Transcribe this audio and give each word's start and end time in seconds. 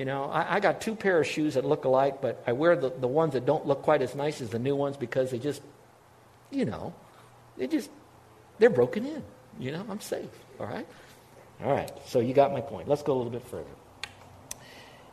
You 0.00 0.06
know, 0.06 0.30
I, 0.30 0.54
I, 0.54 0.60
got 0.60 0.80
two 0.80 0.94
pair 0.94 1.20
of 1.20 1.26
shoes 1.26 1.52
that 1.52 1.66
look 1.66 1.84
alike, 1.84 2.22
but 2.22 2.42
I 2.46 2.52
wear 2.52 2.74
the, 2.74 2.88
the 2.88 3.06
ones 3.06 3.34
that 3.34 3.44
don't 3.44 3.66
look 3.66 3.82
quite 3.82 4.00
as 4.00 4.14
nice 4.14 4.40
as 4.40 4.48
the 4.48 4.58
new 4.58 4.74
ones 4.74 4.96
because 4.96 5.30
they 5.30 5.38
just, 5.38 5.60
you 6.50 6.64
know, 6.64 6.94
they 7.58 7.66
just, 7.66 7.90
they're 8.58 8.70
broken 8.70 9.04
in. 9.04 9.22
You 9.58 9.72
know, 9.72 9.84
I'm 9.90 10.00
safe. 10.00 10.30
All 10.58 10.64
right? 10.64 10.86
All 11.62 11.70
right. 11.70 11.92
So 12.06 12.20
you 12.20 12.32
got 12.32 12.50
my 12.50 12.62
point. 12.62 12.88
Let's 12.88 13.02
go 13.02 13.12
a 13.12 13.18
little 13.18 13.30
bit 13.30 13.46
further. 13.48 13.68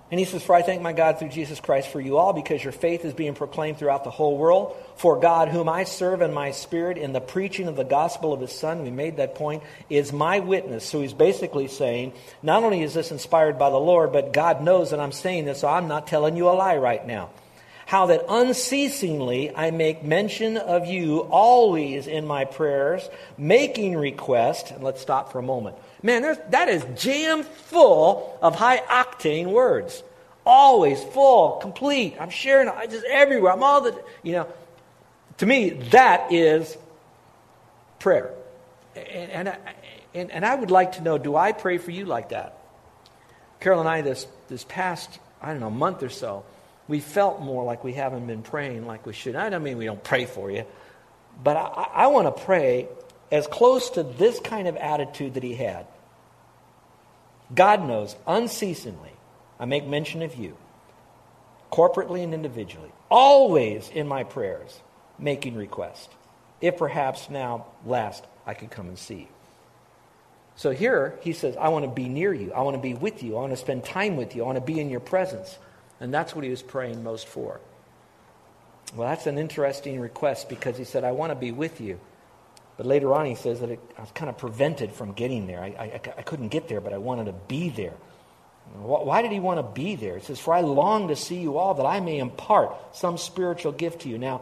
And 0.09 0.19
he 0.19 0.25
says, 0.25 0.41
For 0.41 0.55
I 0.55 0.61
thank 0.61 0.81
my 0.81 0.93
God 0.93 1.19
through 1.19 1.29
Jesus 1.29 1.59
Christ 1.59 1.89
for 1.89 1.99
you 1.99 2.17
all, 2.17 2.31
because 2.31 2.63
your 2.63 2.71
faith 2.71 3.03
is 3.03 3.13
being 3.13 3.33
proclaimed 3.33 3.77
throughout 3.77 4.05
the 4.05 4.09
whole 4.09 4.37
world. 4.37 4.75
For 4.95 5.19
God, 5.19 5.49
whom 5.49 5.67
I 5.67 5.83
serve 5.83 6.21
in 6.21 6.33
my 6.33 6.51
spirit 6.51 6.97
in 6.97 7.11
the 7.11 7.19
preaching 7.19 7.67
of 7.67 7.75
the 7.75 7.83
gospel 7.83 8.31
of 8.31 8.39
his 8.39 8.53
Son, 8.53 8.83
we 8.83 8.89
made 8.89 9.17
that 9.17 9.35
point, 9.35 9.63
is 9.89 10.13
my 10.13 10.39
witness. 10.39 10.85
So 10.85 11.01
he's 11.01 11.13
basically 11.13 11.67
saying, 11.67 12.13
not 12.41 12.63
only 12.63 12.83
is 12.83 12.93
this 12.93 13.11
inspired 13.11 13.59
by 13.59 13.69
the 13.69 13.77
Lord, 13.77 14.13
but 14.13 14.31
God 14.31 14.63
knows 14.63 14.91
that 14.91 15.01
I'm 15.01 15.11
saying 15.11 15.43
this, 15.43 15.59
so 15.59 15.67
I'm 15.67 15.89
not 15.89 16.07
telling 16.07 16.37
you 16.37 16.47
a 16.47 16.51
lie 16.51 16.77
right 16.77 17.05
now. 17.05 17.29
How 17.85 18.07
that 18.07 18.25
unceasingly 18.27 19.53
I 19.55 19.71
make 19.71 20.03
mention 20.03 20.57
of 20.57 20.87
you 20.87 21.19
always 21.19 22.07
in 22.07 22.25
my 22.25 22.45
prayers, 22.45 23.09
making 23.37 23.95
request. 23.95 24.71
And 24.71 24.83
let's 24.83 25.01
stop 25.01 25.31
for 25.31 25.39
a 25.39 25.43
moment 25.43 25.77
Man, 26.07 26.37
that 26.51 26.69
is 26.69 26.85
jam 26.95 27.43
full 27.43 28.39
of 28.41 28.55
high 28.55 28.77
octane 28.77 29.47
words. 29.47 30.01
Always 30.45 31.03
full, 31.03 31.57
complete. 31.57 32.15
I'm 32.17 32.29
sharing 32.29 32.69
I 32.69 32.85
just 32.85 33.03
everywhere. 33.05 33.51
I'm 33.51 33.61
all 33.61 33.81
the, 33.81 34.01
you 34.23 34.31
know. 34.31 34.47
To 35.39 35.45
me, 35.45 35.71
that 35.91 36.31
is 36.31 36.77
prayer. 37.99 38.31
And, 38.95 39.31
and, 39.31 39.49
I, 39.49 39.57
and, 40.13 40.31
and 40.31 40.45
I 40.45 40.55
would 40.55 40.71
like 40.71 40.93
to 40.93 41.01
know 41.01 41.17
do 41.17 41.35
I 41.35 41.51
pray 41.51 41.77
for 41.77 41.91
you 41.91 42.05
like 42.05 42.29
that? 42.29 42.57
Carol 43.59 43.81
and 43.81 43.89
I, 43.89 43.99
this, 43.99 44.27
this 44.47 44.63
past, 44.63 45.19
I 45.41 45.51
don't 45.51 45.59
know, 45.59 45.69
month 45.69 46.03
or 46.03 46.09
so, 46.09 46.45
we 46.87 47.01
felt 47.01 47.41
more 47.41 47.65
like 47.65 47.83
we 47.83 47.91
haven't 47.91 48.27
been 48.27 48.43
praying 48.43 48.87
like 48.87 49.05
we 49.05 49.11
should. 49.11 49.35
I 49.35 49.49
don't 49.49 49.61
mean 49.61 49.77
we 49.77 49.83
don't 49.83 50.05
pray 50.05 50.23
for 50.23 50.49
you, 50.49 50.63
but 51.43 51.57
I, 51.57 51.89
I 51.93 52.07
want 52.07 52.33
to 52.33 52.43
pray 52.45 52.87
as 53.29 53.45
close 53.45 53.89
to 53.89 54.03
this 54.03 54.39
kind 54.39 54.69
of 54.69 54.77
attitude 54.77 55.33
that 55.33 55.43
he 55.43 55.53
had. 55.53 55.85
God 57.53 57.85
knows 57.85 58.15
unceasingly, 58.25 59.11
I 59.59 59.65
make 59.65 59.87
mention 59.87 60.21
of 60.21 60.35
you, 60.35 60.57
corporately 61.71 62.23
and 62.23 62.33
individually, 62.33 62.91
always 63.09 63.89
in 63.89 64.07
my 64.07 64.23
prayers, 64.23 64.79
making 65.17 65.55
request. 65.55 66.09
If 66.59 66.77
perhaps 66.77 67.29
now, 67.29 67.67
last, 67.85 68.25
I 68.45 68.53
could 68.53 68.71
come 68.71 68.87
and 68.87 68.97
see 68.97 69.19
you. 69.21 69.27
So 70.55 70.71
here 70.71 71.17
he 71.21 71.33
says, 71.33 71.55
I 71.55 71.69
want 71.69 71.85
to 71.85 71.91
be 71.91 72.09
near 72.09 72.33
you. 72.33 72.51
I 72.51 72.61
want 72.61 72.75
to 72.75 72.81
be 72.81 72.95
with 72.95 73.21
you. 73.21 73.37
I 73.37 73.41
want 73.41 73.53
to 73.53 73.57
spend 73.57 73.85
time 73.85 74.17
with 74.17 74.35
you. 74.35 74.41
I 74.41 74.45
want 74.47 74.57
to 74.57 74.61
be 74.61 74.79
in 74.79 74.89
your 74.89 74.99
presence. 74.99 75.57
And 75.99 76.11
that's 76.11 76.35
what 76.35 76.43
he 76.43 76.49
was 76.49 76.63
praying 76.63 77.03
most 77.03 77.27
for. 77.27 77.61
Well, 78.95 79.07
that's 79.07 79.27
an 79.27 79.37
interesting 79.37 79.99
request 79.99 80.49
because 80.49 80.77
he 80.77 80.83
said, 80.83 81.03
I 81.03 81.11
want 81.11 81.31
to 81.31 81.35
be 81.35 81.51
with 81.51 81.79
you. 81.79 81.99
But 82.77 82.85
later 82.85 83.13
on, 83.13 83.25
he 83.25 83.35
says 83.35 83.59
that 83.61 83.69
it, 83.71 83.79
I 83.97 84.01
was 84.01 84.11
kind 84.11 84.29
of 84.29 84.37
prevented 84.37 84.93
from 84.93 85.13
getting 85.13 85.47
there. 85.47 85.61
I, 85.61 85.67
I, 85.67 86.01
I 86.17 86.21
couldn't 86.21 86.49
get 86.49 86.67
there, 86.67 86.79
but 86.79 86.93
I 86.93 86.99
wanted 86.99 87.25
to 87.25 87.33
be 87.33 87.69
there. 87.69 87.93
Why 88.75 89.21
did 89.21 89.31
he 89.31 89.39
want 89.39 89.59
to 89.59 89.63
be 89.63 89.95
there? 89.95 90.17
He 90.17 90.23
says, 90.23 90.39
For 90.39 90.53
I 90.53 90.61
long 90.61 91.07
to 91.07 91.15
see 91.15 91.39
you 91.39 91.57
all 91.57 91.75
that 91.75 91.85
I 91.85 91.99
may 91.99 92.19
impart 92.19 92.75
some 92.95 93.17
spiritual 93.17 93.71
gift 93.71 94.01
to 94.01 94.09
you. 94.09 94.17
Now, 94.17 94.41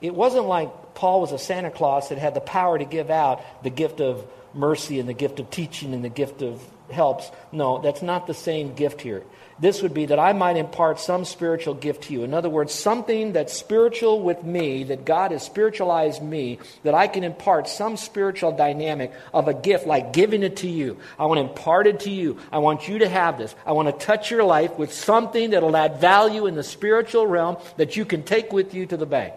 it 0.00 0.14
wasn't 0.14 0.46
like 0.46 0.94
Paul 0.94 1.20
was 1.20 1.32
a 1.32 1.38
Santa 1.38 1.70
Claus 1.70 2.08
that 2.08 2.18
had 2.18 2.34
the 2.34 2.40
power 2.40 2.78
to 2.78 2.84
give 2.84 3.10
out 3.10 3.42
the 3.62 3.70
gift 3.70 4.00
of 4.00 4.26
mercy 4.56 4.98
and 4.98 5.08
the 5.08 5.14
gift 5.14 5.40
of 5.40 5.50
teaching 5.50 5.94
and 5.94 6.04
the 6.04 6.08
gift 6.08 6.42
of 6.42 6.62
helps. 6.90 7.30
No, 7.52 7.80
that's 7.80 8.02
not 8.02 8.26
the 8.26 8.34
same 8.34 8.74
gift 8.74 9.00
here. 9.00 9.22
This 9.58 9.80
would 9.80 9.94
be 9.94 10.06
that 10.06 10.18
I 10.18 10.34
might 10.34 10.58
impart 10.58 11.00
some 11.00 11.24
spiritual 11.24 11.72
gift 11.72 12.04
to 12.04 12.12
you. 12.12 12.24
In 12.24 12.34
other 12.34 12.50
words, 12.50 12.74
something 12.74 13.32
that's 13.32 13.54
spiritual 13.54 14.20
with 14.20 14.44
me, 14.44 14.84
that 14.84 15.06
God 15.06 15.30
has 15.30 15.42
spiritualized 15.42 16.22
me, 16.22 16.58
that 16.82 16.94
I 16.94 17.08
can 17.08 17.24
impart 17.24 17.66
some 17.66 17.96
spiritual 17.96 18.52
dynamic 18.52 19.12
of 19.32 19.48
a 19.48 19.54
gift 19.54 19.86
like 19.86 20.12
giving 20.12 20.42
it 20.42 20.58
to 20.58 20.68
you. 20.68 20.98
I 21.18 21.24
want 21.24 21.38
to 21.38 21.48
impart 21.48 21.86
it 21.86 22.00
to 22.00 22.10
you. 22.10 22.38
I 22.52 22.58
want 22.58 22.86
you 22.86 22.98
to 22.98 23.08
have 23.08 23.38
this. 23.38 23.54
I 23.64 23.72
want 23.72 23.88
to 23.88 24.06
touch 24.06 24.30
your 24.30 24.44
life 24.44 24.76
with 24.76 24.92
something 24.92 25.50
that'll 25.50 25.76
add 25.76 26.02
value 26.02 26.46
in 26.46 26.54
the 26.54 26.62
spiritual 26.62 27.26
realm 27.26 27.56
that 27.78 27.96
you 27.96 28.04
can 28.04 28.24
take 28.24 28.52
with 28.52 28.74
you 28.74 28.84
to 28.86 28.96
the 28.98 29.06
bank. 29.06 29.32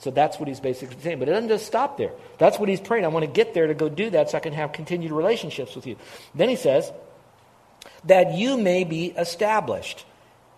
So 0.00 0.10
that's 0.10 0.38
what 0.38 0.48
he's 0.48 0.60
basically 0.60 0.96
saying. 1.00 1.18
But 1.18 1.28
it 1.28 1.32
doesn't 1.32 1.48
just 1.48 1.66
stop 1.66 1.96
there. 1.96 2.12
That's 2.38 2.58
what 2.58 2.68
he's 2.68 2.80
praying. 2.80 3.04
I 3.04 3.08
want 3.08 3.24
to 3.24 3.30
get 3.30 3.54
there 3.54 3.66
to 3.66 3.74
go 3.74 3.88
do 3.88 4.10
that 4.10 4.30
so 4.30 4.38
I 4.38 4.40
can 4.40 4.54
have 4.54 4.72
continued 4.72 5.12
relationships 5.12 5.76
with 5.76 5.86
you. 5.86 5.96
Then 6.34 6.48
he 6.48 6.56
says, 6.56 6.90
that 8.04 8.34
you 8.34 8.56
may 8.56 8.84
be 8.84 9.06
established. 9.06 10.04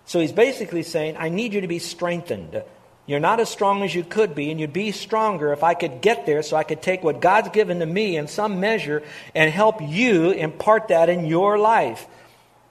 So 0.04 0.20
he's 0.20 0.32
basically 0.32 0.82
saying, 0.82 1.16
I 1.18 1.28
need 1.28 1.54
you 1.54 1.60
to 1.60 1.68
be 1.68 1.78
strengthened. 1.78 2.62
You're 3.06 3.20
not 3.20 3.40
as 3.40 3.48
strong 3.48 3.82
as 3.82 3.94
you 3.94 4.04
could 4.04 4.34
be, 4.34 4.50
and 4.50 4.60
you'd 4.60 4.72
be 4.72 4.92
stronger 4.92 5.52
if 5.52 5.64
I 5.64 5.74
could 5.74 6.00
get 6.00 6.24
there 6.24 6.42
so 6.42 6.56
I 6.56 6.62
could 6.62 6.82
take 6.82 7.02
what 7.02 7.20
God's 7.20 7.48
given 7.48 7.80
to 7.80 7.86
me 7.86 8.16
in 8.16 8.28
some 8.28 8.60
measure 8.60 9.02
and 9.34 9.50
help 9.50 9.82
you 9.82 10.30
impart 10.30 10.88
that 10.88 11.08
in 11.08 11.26
your 11.26 11.58
life. 11.58 12.06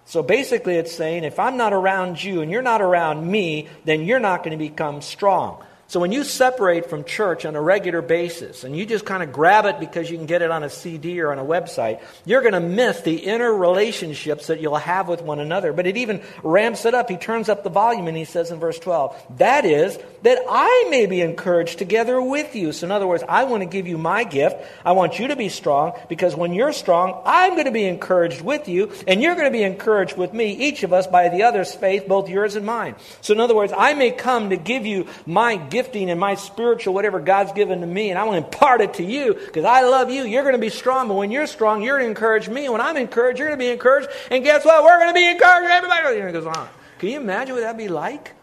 So 0.05 0.23
basically, 0.23 0.75
it's 0.75 0.93
saying 0.93 1.25
if 1.25 1.37
I'm 1.37 1.57
not 1.57 1.73
around 1.73 2.23
you 2.23 2.41
and 2.41 2.49
you're 2.49 2.61
not 2.61 2.81
around 2.81 3.29
me, 3.29 3.67
then 3.83 4.03
you're 4.03 4.19
not 4.19 4.43
going 4.43 4.57
to 4.57 4.57
become 4.57 5.01
strong. 5.01 5.63
So 5.91 5.99
when 5.99 6.13
you 6.13 6.23
separate 6.23 6.89
from 6.89 7.03
church 7.03 7.43
on 7.45 7.57
a 7.57 7.61
regular 7.61 8.01
basis 8.01 8.63
and 8.63 8.73
you 8.73 8.85
just 8.85 9.03
kind 9.03 9.21
of 9.21 9.33
grab 9.33 9.65
it 9.65 9.77
because 9.77 10.09
you 10.09 10.15
can 10.15 10.25
get 10.25 10.41
it 10.41 10.49
on 10.49 10.63
a 10.63 10.69
CD 10.69 11.19
or 11.19 11.33
on 11.33 11.37
a 11.37 11.43
website, 11.43 11.99
you're 12.23 12.39
going 12.39 12.53
to 12.53 12.61
miss 12.61 13.01
the 13.01 13.15
inner 13.15 13.53
relationships 13.53 14.47
that 14.47 14.61
you'll 14.61 14.77
have 14.77 15.09
with 15.09 15.21
one 15.21 15.41
another. 15.41 15.73
But 15.73 15.87
it 15.87 15.97
even 15.97 16.21
ramps 16.43 16.85
it 16.85 16.93
up. 16.93 17.09
He 17.09 17.17
turns 17.17 17.49
up 17.49 17.65
the 17.65 17.69
volume 17.69 18.07
and 18.07 18.15
he 18.15 18.23
says 18.23 18.51
in 18.51 18.59
verse 18.61 18.79
12, 18.79 19.21
that 19.39 19.65
is, 19.65 19.99
that 20.21 20.39
I 20.49 20.87
may 20.89 21.07
be 21.07 21.19
encouraged 21.19 21.77
together 21.77 22.21
with 22.21 22.55
you. 22.55 22.71
So 22.71 22.87
in 22.87 22.91
other 22.93 23.05
words, 23.05 23.25
I 23.27 23.43
want 23.43 23.59
to 23.59 23.67
give 23.67 23.85
you 23.85 23.97
my 23.97 24.23
gift. 24.23 24.65
I 24.85 24.93
want 24.93 25.19
you 25.19 25.27
to 25.27 25.35
be 25.35 25.49
strong 25.49 25.99
because 26.07 26.37
when 26.37 26.53
you're 26.53 26.71
strong, 26.71 27.21
I'm 27.25 27.55
going 27.55 27.65
to 27.65 27.71
be 27.71 27.83
encouraged 27.83 28.39
with 28.39 28.69
you 28.69 28.93
and 29.09 29.21
you're 29.21 29.35
going 29.35 29.51
to 29.51 29.51
be 29.51 29.63
encouraged 29.63 30.15
with 30.15 30.31
me, 30.31 30.53
each 30.53 30.83
of 30.83 30.93
us 30.93 31.05
by 31.05 31.27
the 31.27 31.43
other's 31.43 31.75
faith, 31.75 32.07
both 32.07 32.29
yours 32.29 32.55
and 32.55 32.65
mine. 32.65 32.95
So 33.19 33.33
in 33.33 33.41
other 33.41 33.55
words, 33.55 33.73
I 33.75 33.93
may 33.93 34.11
come 34.11 34.51
to 34.51 34.55
give 34.55 34.85
you 34.85 35.07
my 35.25 35.57
gift 35.57 35.80
gifting 35.81 36.11
and 36.11 36.19
my 36.19 36.35
spiritual, 36.35 36.93
whatever 36.93 37.19
God's 37.19 37.53
given 37.53 37.81
to 37.81 37.87
me, 37.87 38.11
and 38.11 38.19
I 38.19 38.23
want 38.23 38.39
to 38.39 38.45
impart 38.45 38.81
it 38.81 38.95
to 38.95 39.03
you 39.03 39.33
because 39.33 39.65
I 39.65 39.81
love 39.81 40.11
you. 40.11 40.23
You're 40.25 40.43
going 40.43 40.53
to 40.53 40.61
be 40.61 40.69
strong, 40.69 41.07
but 41.07 41.15
when 41.15 41.31
you're 41.31 41.47
strong, 41.47 41.81
you're 41.81 41.97
going 41.97 42.05
to 42.05 42.09
encourage 42.11 42.47
me. 42.47 42.69
When 42.69 42.81
I'm 42.81 42.97
encouraged, 42.97 43.39
you're 43.39 43.47
going 43.47 43.57
to 43.57 43.65
be 43.65 43.71
encouraged. 43.71 44.09
And 44.29 44.43
guess 44.43 44.63
what? 44.63 44.83
We're 44.83 44.99
going 44.99 45.09
to 45.09 45.15
be 45.15 45.27
encouraged. 45.27 45.71
Everybody 45.71 46.31
goes 46.31 46.45
on. 46.45 46.69
Can 46.99 47.09
you 47.09 47.19
imagine 47.19 47.55
what 47.55 47.61
that'd 47.61 47.77
be 47.77 47.87
like? 47.87 48.33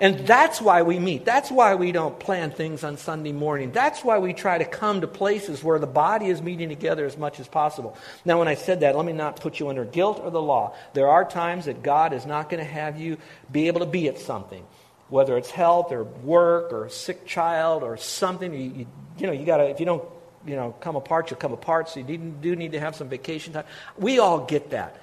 And 0.00 0.26
that's 0.26 0.62
why 0.62 0.82
we 0.82 0.98
meet. 0.98 1.26
That's 1.26 1.50
why 1.50 1.74
we 1.74 1.92
don't 1.92 2.18
plan 2.18 2.50
things 2.50 2.82
on 2.82 2.96
Sunday 2.96 3.32
morning. 3.32 3.70
That's 3.70 4.02
why 4.02 4.18
we 4.18 4.32
try 4.32 4.56
to 4.56 4.64
come 4.64 5.02
to 5.02 5.06
places 5.06 5.62
where 5.62 5.78
the 5.78 5.86
body 5.86 6.26
is 6.26 6.40
meeting 6.40 6.70
together 6.70 7.04
as 7.04 7.18
much 7.18 7.38
as 7.38 7.46
possible. 7.46 7.96
Now, 8.24 8.38
when 8.38 8.48
I 8.48 8.54
said 8.54 8.80
that, 8.80 8.96
let 8.96 9.04
me 9.04 9.12
not 9.12 9.40
put 9.40 9.60
you 9.60 9.68
under 9.68 9.84
guilt 9.84 10.20
or 10.24 10.30
the 10.30 10.40
law. 10.40 10.74
There 10.94 11.08
are 11.08 11.24
times 11.24 11.66
that 11.66 11.82
God 11.82 12.14
is 12.14 12.24
not 12.24 12.48
going 12.48 12.64
to 12.64 12.68
have 12.68 12.98
you 12.98 13.18
be 13.52 13.68
able 13.68 13.80
to 13.80 13.86
be 13.86 14.08
at 14.08 14.18
something 14.18 14.64
whether 15.12 15.36
it's 15.36 15.50
health 15.50 15.92
or 15.92 16.04
work 16.04 16.72
or 16.72 16.86
a 16.86 16.90
sick 16.90 17.26
child 17.26 17.82
or 17.82 17.98
something. 17.98 18.54
You, 18.54 18.60
you, 18.60 18.86
you 19.18 19.26
know, 19.26 19.32
you 19.34 19.44
got 19.44 19.58
to, 19.58 19.64
if 19.64 19.78
you 19.78 19.84
don't, 19.84 20.02
you 20.46 20.56
know, 20.56 20.74
come 20.80 20.96
apart, 20.96 21.30
you'll 21.30 21.38
come 21.38 21.52
apart. 21.52 21.90
So 21.90 22.00
you 22.00 22.16
do 22.16 22.56
need 22.56 22.72
to 22.72 22.80
have 22.80 22.96
some 22.96 23.10
vacation 23.10 23.52
time. 23.52 23.64
We 23.98 24.18
all 24.18 24.46
get 24.46 24.70
that. 24.70 24.98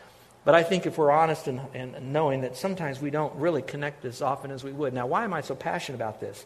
But 0.45 0.55
I 0.55 0.63
think 0.63 0.87
if 0.87 0.97
we're 0.97 1.11
honest 1.11 1.47
and, 1.47 1.61
and 1.75 2.11
knowing 2.11 2.41
that 2.41 2.57
sometimes 2.57 2.99
we 2.99 3.11
don't 3.11 3.35
really 3.35 3.61
connect 3.61 4.03
as 4.03 4.23
often 4.23 4.49
as 4.49 4.63
we 4.63 4.71
would. 4.71 4.95
Now, 4.95 5.05
why 5.05 5.25
am 5.25 5.33
I 5.33 5.41
so 5.41 5.53
passionate 5.53 5.97
about 5.97 6.19
this? 6.19 6.43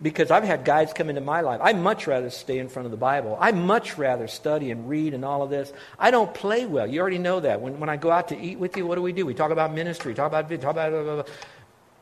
because 0.00 0.30
I've 0.30 0.44
had 0.44 0.64
guys 0.64 0.92
come 0.92 1.08
into 1.08 1.20
my 1.20 1.40
life. 1.40 1.60
I 1.62 1.72
much 1.72 2.06
rather 2.06 2.30
stay 2.30 2.58
in 2.58 2.68
front 2.68 2.86
of 2.86 2.92
the 2.92 2.96
Bible. 2.96 3.36
I 3.40 3.52
much 3.52 3.98
rather 3.98 4.28
study 4.28 4.70
and 4.70 4.88
read 4.88 5.14
and 5.14 5.24
all 5.24 5.42
of 5.42 5.50
this. 5.50 5.72
I 5.98 6.10
don't 6.10 6.32
play 6.32 6.66
well. 6.66 6.86
You 6.86 7.00
already 7.00 7.18
know 7.18 7.40
that. 7.40 7.60
When, 7.60 7.80
when 7.80 7.88
I 7.88 7.96
go 7.96 8.10
out 8.10 8.28
to 8.28 8.38
eat 8.38 8.58
with 8.58 8.76
you, 8.76 8.86
what 8.86 8.94
do 8.94 9.02
we 9.02 9.12
do? 9.12 9.26
We 9.26 9.34
talk 9.34 9.50
about 9.50 9.74
ministry, 9.74 10.14
talk 10.14 10.28
about 10.28 10.48
talk 10.48 10.70
about. 10.70 10.90
Blah, 10.92 11.02
blah, 11.02 11.22
blah. 11.22 11.34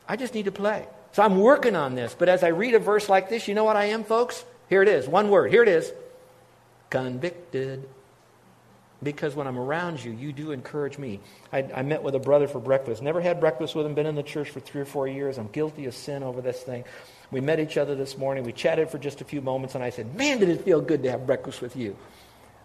I 0.07 0.15
just 0.15 0.33
need 0.33 0.45
to 0.45 0.51
play. 0.51 0.87
So 1.11 1.23
I'm 1.23 1.39
working 1.39 1.75
on 1.75 1.95
this. 1.95 2.15
But 2.17 2.29
as 2.29 2.43
I 2.43 2.49
read 2.49 2.73
a 2.73 2.79
verse 2.79 3.09
like 3.09 3.29
this, 3.29 3.47
you 3.47 3.55
know 3.55 3.63
what 3.63 3.75
I 3.75 3.85
am, 3.85 4.03
folks? 4.03 4.43
Here 4.69 4.81
it 4.81 4.87
is. 4.87 5.07
One 5.07 5.29
word. 5.29 5.51
Here 5.51 5.63
it 5.63 5.69
is. 5.69 5.91
Convicted. 6.89 7.87
Because 9.03 9.35
when 9.35 9.45
I'm 9.45 9.59
around 9.59 10.03
you, 10.03 10.11
you 10.11 10.33
do 10.33 10.51
encourage 10.51 10.97
me. 10.97 11.19
I, 11.53 11.59
I, 11.75 11.81
met 11.83 12.01
with 12.01 12.15
a 12.15 12.19
brother 12.19 12.47
for 12.47 12.59
breakfast. 12.59 13.03
Never 13.03 13.21
had 13.21 13.39
breakfast 13.39 13.75
with 13.75 13.85
him, 13.85 13.93
been 13.93 14.07
in 14.07 14.15
the 14.15 14.23
church 14.23 14.49
for 14.49 14.59
three 14.59 14.81
or 14.81 14.85
four 14.85 15.07
years. 15.07 15.37
I'm 15.37 15.49
guilty 15.49 15.85
of 15.85 15.93
sin 15.93 16.23
over 16.23 16.41
this 16.41 16.61
thing. 16.63 16.83
We 17.29 17.39
met 17.39 17.59
each 17.59 17.77
other 17.77 17.93
this 17.93 18.17
morning. 18.17 18.43
We 18.43 18.53
chatted 18.53 18.89
for 18.89 18.97
just 18.97 19.21
a 19.21 19.23
few 19.23 19.39
moments, 19.39 19.75
and 19.75 19.83
I 19.83 19.91
said, 19.91 20.15
Man, 20.15 20.39
did 20.39 20.49
it 20.49 20.65
feel 20.65 20.81
good 20.81 21.03
to 21.03 21.11
have 21.11 21.27
breakfast 21.27 21.61
with 21.61 21.75
you. 21.75 21.95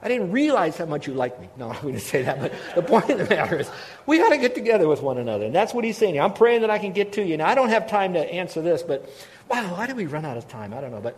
I 0.02 0.08
didn't 0.08 0.32
realize 0.32 0.76
how 0.76 0.86
much 0.86 1.06
you 1.06 1.14
like 1.14 1.40
me. 1.40 1.48
No, 1.56 1.70
I 1.70 1.80
wouldn't 1.80 2.02
say 2.02 2.22
that, 2.22 2.40
but 2.40 2.52
the 2.74 2.82
point 2.82 3.10
of 3.10 3.18
the 3.18 3.34
matter 3.34 3.58
is, 3.58 3.70
we 4.06 4.18
got 4.18 4.30
to 4.30 4.38
get 4.38 4.54
together 4.54 4.88
with 4.88 5.02
one 5.02 5.18
another. 5.18 5.44
And 5.46 5.54
that's 5.54 5.72
what 5.72 5.84
he's 5.84 5.96
saying. 5.96 6.20
I'm 6.20 6.32
praying 6.32 6.62
that 6.62 6.70
I 6.70 6.78
can 6.78 6.92
get 6.92 7.12
to 7.14 7.22
you. 7.22 7.36
Now, 7.36 7.48
I 7.48 7.54
don't 7.54 7.68
have 7.68 7.88
time 7.88 8.14
to 8.14 8.20
answer 8.20 8.60
this, 8.60 8.82
but 8.82 9.08
wow, 9.48 9.74
why 9.74 9.86
did 9.86 9.96
we 9.96 10.06
run 10.06 10.24
out 10.24 10.36
of 10.36 10.48
time? 10.48 10.74
I 10.74 10.80
don't 10.80 10.90
know. 10.90 11.00
But 11.00 11.16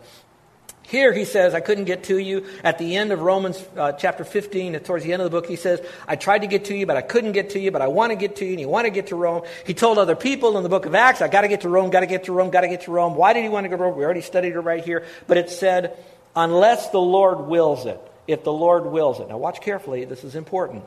here 0.83 1.13
he 1.13 1.25
says, 1.25 1.55
I 1.55 1.61
couldn't 1.61 1.85
get 1.85 2.03
to 2.05 2.17
you. 2.17 2.45
At 2.63 2.77
the 2.77 2.95
end 2.95 3.11
of 3.11 3.21
Romans 3.21 3.63
uh, 3.75 3.93
chapter 3.93 4.23
15, 4.23 4.79
towards 4.81 5.03
the 5.03 5.13
end 5.13 5.21
of 5.23 5.31
the 5.31 5.35
book, 5.35 5.47
he 5.47 5.55
says, 5.55 5.81
I 6.07 6.15
tried 6.15 6.39
to 6.39 6.47
get 6.47 6.65
to 6.65 6.75
you, 6.75 6.85
but 6.85 6.95
I 6.95 7.01
couldn't 7.01 7.31
get 7.31 7.51
to 7.51 7.59
you, 7.59 7.71
but 7.71 7.81
I 7.81 7.87
want 7.87 8.11
to 8.11 8.15
get 8.15 8.35
to 8.37 8.45
you, 8.45 8.51
and 8.51 8.59
you 8.59 8.69
want 8.69 8.85
to 8.85 8.91
get 8.91 9.07
to 9.07 9.15
Rome. 9.15 9.43
He 9.65 9.73
told 9.73 9.97
other 9.97 10.15
people 10.15 10.57
in 10.57 10.63
the 10.63 10.69
book 10.69 10.85
of 10.85 10.93
Acts, 10.93 11.21
I 11.21 11.27
got 11.27 11.41
to 11.41 11.47
get 11.47 11.61
to 11.61 11.69
Rome, 11.69 11.89
got 11.89 12.01
to 12.01 12.05
get 12.05 12.25
to 12.25 12.33
Rome, 12.33 12.51
got 12.51 12.61
to 12.61 12.67
get 12.67 12.83
to 12.83 12.91
Rome. 12.91 13.15
Why 13.15 13.33
did 13.33 13.41
he 13.41 13.49
want 13.49 13.65
to 13.65 13.69
go 13.69 13.77
to 13.77 13.83
Rome? 13.83 13.97
We 13.97 14.03
already 14.03 14.21
studied 14.21 14.53
it 14.53 14.59
right 14.59 14.83
here. 14.83 15.05
But 15.25 15.37
it 15.37 15.49
said, 15.49 15.97
unless 16.35 16.89
the 16.89 17.01
Lord 17.01 17.47
wills 17.47 17.87
it. 17.87 17.99
If 18.27 18.43
the 18.43 18.53
Lord 18.53 18.85
wills 18.85 19.19
it. 19.19 19.29
Now 19.29 19.37
watch 19.37 19.61
carefully, 19.61 20.05
this 20.05 20.23
is 20.23 20.35
important. 20.35 20.83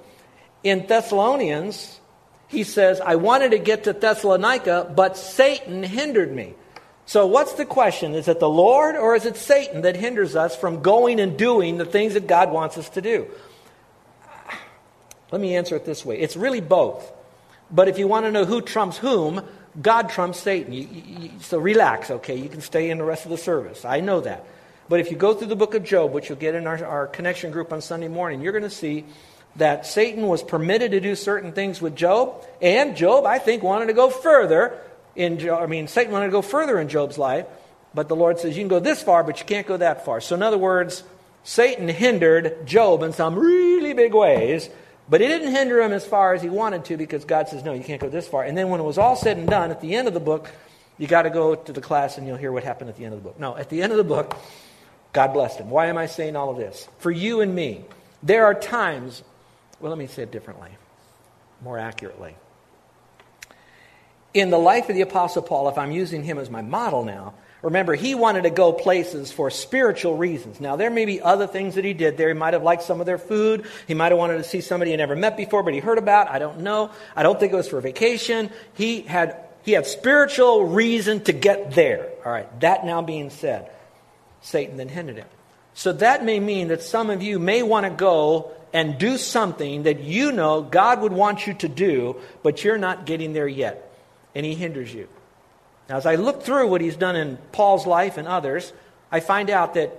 In 0.65 0.87
Thessalonians, 0.87 2.01
he 2.49 2.65
says, 2.65 3.01
I 3.01 3.17
wanted 3.17 3.51
to 3.51 3.59
get 3.59 3.85
to 3.85 3.93
Thessalonica, 3.93 4.93
but 4.95 5.17
Satan 5.17 5.83
hindered 5.83 6.35
me. 6.35 6.55
So, 7.07 7.27
what's 7.27 7.55
the 7.55 7.65
question? 7.65 8.15
Is 8.15 8.29
it 8.29 8.39
the 8.39 8.49
Lord 8.49 8.97
or 8.97 9.15
is 9.15 9.25
it 9.25 9.37
Satan 9.37 9.83
that 9.83 9.97
hinders 9.97 10.37
us 10.37 10.55
from 10.57 10.83
going 10.83 11.21
and 11.21 11.39
doing 11.39 11.79
the 11.79 11.87
things 11.87 12.15
that 12.15 12.27
God 12.27 12.51
wants 12.51 12.77
us 12.77 12.89
to 12.91 13.01
do? 13.01 13.27
Let 15.31 15.41
me 15.41 15.57
answer 15.57 15.77
it 15.77 15.85
this 15.85 16.05
way 16.05 16.19
it's 16.21 16.37
really 16.37 16.61
both. 16.61 17.11
But 17.71 17.89
if 17.89 17.99
you 17.99 18.09
want 18.09 18.27
to 18.27 18.33
know 18.33 18.45
who 18.45 18.63
trumps 18.63 18.97
whom, 18.97 19.43
God 19.81 20.09
trumps 20.09 20.41
Satan. 20.41 20.73
You, 20.73 20.89
you, 20.91 21.31
so 21.41 21.59
relax, 21.59 22.11
okay? 22.11 22.37
You 22.37 22.49
can 22.49 22.63
stay 22.63 22.91
in 22.91 22.99
the 22.99 23.05
rest 23.05 23.25
of 23.25 23.31
the 23.31 23.37
service. 23.37 23.85
I 23.85 24.01
know 24.01 24.21
that. 24.21 24.45
But 24.89 25.01
if 25.01 25.11
you 25.11 25.17
go 25.17 25.35
through 25.35 25.49
the 25.49 25.57
book 25.57 25.75
of 25.75 25.85
Job, 25.85 26.13
which 26.13 26.29
you'll 26.29 26.39
get 26.39 26.55
in 26.55 26.67
our, 26.67 26.85
our 26.85 27.07
connection 27.07 27.51
group 27.51 27.73
on 27.73 27.81
Sunday 27.81 28.09
morning, 28.09 28.41
you're 28.41 28.53
going 28.53 28.65
to 28.65 28.71
see 28.71 29.05
that 29.57 29.87
Satan 29.87 30.27
was 30.27 30.43
permitted 30.43 30.93
to 30.93 31.01
do 31.01 31.15
certain 31.15 31.53
things 31.53 31.81
with 31.81 31.97
Job, 31.97 32.45
and 32.63 32.97
Job, 32.97 33.27
I 33.27 33.39
think, 33.39 33.63
wanted 33.63 33.87
to 33.87 33.93
go 33.93 34.09
further 34.09 34.79
in 35.17 35.39
Job, 35.39 35.63
I 35.63 35.67
mean, 35.67 35.89
Satan 35.89 36.13
wanted 36.13 36.27
to 36.27 36.33
go 36.33 36.43
further 36.43 36.79
in 36.79 36.89
Job's 36.89 37.19
life, 37.19 37.47
but 37.93 38.09
the 38.09 38.17
Lord 38.17 38.39
says, 38.39 38.57
you 38.57 38.63
can 38.63 38.69
go 38.69 38.79
this 38.79 39.03
far, 39.03 39.25
but 39.25 39.41
you 39.41 39.47
can't 39.47 39.67
go 39.67 39.77
that 39.77 40.05
far. 40.05 40.21
So, 40.21 40.37
in 40.37 40.43
other 40.43 40.59
words, 40.59 41.03
Satan 41.43 41.89
hindered 41.89 42.67
Job 42.67 43.03
in 43.03 43.13
some 43.13 43.37
really 43.37 43.95
big 43.95 44.15
ways, 44.15 44.71
but 45.09 45.21
he 45.21 45.27
didn't 45.27 45.53
hinder 45.53 45.81
him 45.81 45.93
as 45.93 46.05
far 46.05 46.35
as 46.35 46.43
he 46.43 46.49
wanted 46.49 46.85
to 46.87 46.97
because 46.97 47.25
God 47.25 47.49
says, 47.49 47.65
no, 47.65 47.73
you 47.73 47.83
can't 47.83 48.01
go 48.01 48.09
this 48.09 48.29
far. 48.29 48.45
And 48.45 48.57
then 48.57 48.69
when 48.69 48.81
it 48.81 48.85
was 48.85 48.99
all 48.99 49.17
said 49.17 49.39
and 49.39 49.49
done, 49.49 49.71
at 49.71 49.81
the 49.81 49.97
end 49.97 50.07
of 50.07 50.15
the 50.15 50.21
book, 50.21 50.51
you 50.99 51.07
got 51.07 51.23
to 51.23 51.31
go 51.31 51.55
to 51.55 51.73
the 51.73 51.81
class 51.81 52.19
and 52.19 52.27
you'll 52.27 52.37
hear 52.37 52.53
what 52.53 52.65
happened 52.65 52.91
at 52.91 52.97
the 52.97 53.05
end 53.05 53.15
of 53.15 53.23
the 53.23 53.29
book. 53.29 53.41
No, 53.41 53.57
at 53.57 53.71
the 53.71 53.83
end 53.83 53.93
of 53.93 53.99
the 53.99 54.05
book, 54.05 54.37
God 55.13 55.33
blessed 55.33 55.59
him. 55.59 55.71
Why 55.71 55.87
am 55.87 55.99
I 55.99 56.07
saying 56.07 56.37
all 56.37 56.51
of 56.51 56.57
this? 56.57 56.89
For 56.99 57.11
you 57.11 57.41
and 57.41 57.55
me, 57.55 57.85
there 58.23 58.45
are 58.47 58.55
times, 58.55 59.23
well, 59.81 59.91
let 59.91 59.99
me 59.99 60.07
say 60.07 60.23
it 60.23 60.31
differently, 60.31 60.71
more 61.63 61.79
accurately 61.79 62.35
in 64.35 64.51
the 64.51 64.59
life 64.59 64.89
of 64.89 64.95
the 64.95 65.03
Apostle 65.03 65.43
Paul, 65.43 65.69
if 65.69 65.79
I'm 65.79 65.91
using 65.91 66.23
him 66.23 66.39
as 66.39 66.51
my 66.51 66.63
model 66.63 67.05
now, 67.05 67.35
remember, 67.63 67.95
he 67.95 68.15
wanted 68.15 68.43
to 68.43 68.51
go 68.51 68.73
places 68.73 69.33
for 69.33 69.51
spiritual 69.51 70.17
reasons. 70.17 70.61
Now, 70.61 70.77
there 70.77 70.91
may 70.91 71.07
be 71.07 71.21
other 71.21 71.47
things 71.47 71.75
that 71.77 71.85
he 71.85 71.95
did 71.95 72.17
there. 72.17 72.29
He 72.29 72.35
might 72.35 72.55
have 72.55 72.63
liked 72.63 72.83
some 72.83 73.01
of 73.01 73.07
their 73.07 73.19
food. 73.19 73.67
He 73.87 73.95
might 73.95 74.13
have 74.13 74.19
wanted 74.19 74.39
to 74.39 74.45
see 74.45 74.61
somebody 74.61 74.91
he 74.91 74.97
never 74.97 75.17
met 75.17 75.37
before, 75.37 75.63
but 75.63 75.75
he 75.75 75.81
heard 75.81 75.99
about. 75.99 76.29
I 76.29 76.39
don't 76.39 76.61
know. 76.61 76.91
I 77.17 77.23
don't 77.23 77.41
think 77.41 77.53
it 77.53 77.57
was 77.57 77.69
for 77.69 77.81
vacation. 77.81 78.51
He 78.75 79.01
had, 79.01 79.37
he 79.65 79.73
had 79.73 79.87
spiritual 79.87 80.67
reason 80.67 81.23
to 81.25 81.33
get 81.33 81.73
there. 81.73 82.09
All 82.25 82.33
right, 82.33 82.61
that 82.61 82.85
now 82.85 83.03
being 83.03 83.31
said, 83.31 83.71
Satan 84.49 84.79
then 84.79 84.89
hindered 84.89 85.17
him. 85.17 85.27
So 85.75 85.93
that 85.93 86.25
may 86.25 86.41
mean 86.41 86.69
that 86.69 86.83
some 86.83 87.11
of 87.11 87.23
you 87.23 87.39
may 87.39 87.63
want 87.63 87.85
to 87.85 87.91
go 87.91 88.51
and 88.73 88.99
do 88.99 89.19
something 89.19 89.83
that 89.85 90.01
you 90.01 90.33
know 90.33 90.63
God 90.63 91.03
would 91.03 91.13
want 91.13 91.47
you 91.47 91.55
to 91.55 91.69
do, 91.69 92.17
but 92.43 92.65
you're 92.65 92.79
not 92.79 93.07
getting 93.07 93.33
there 93.35 93.47
yet 93.47 93.93
and 94.35 94.45
he 94.47 94.55
hinders 94.55 94.93
you. 94.93 95.07
Now, 95.89 95.97
as 95.97 96.07
I 96.07 96.17
look 96.17 96.43
through 96.43 96.69
what 96.69 96.81
he's 96.81 96.97
done 96.97 97.15
in 97.15 97.39
Paul's 97.53 97.87
life 97.87 98.17
and 98.19 98.27
others, 98.27 98.73
I 99.13 99.21
find 99.21 99.51
out 99.51 99.75
that 99.75 99.97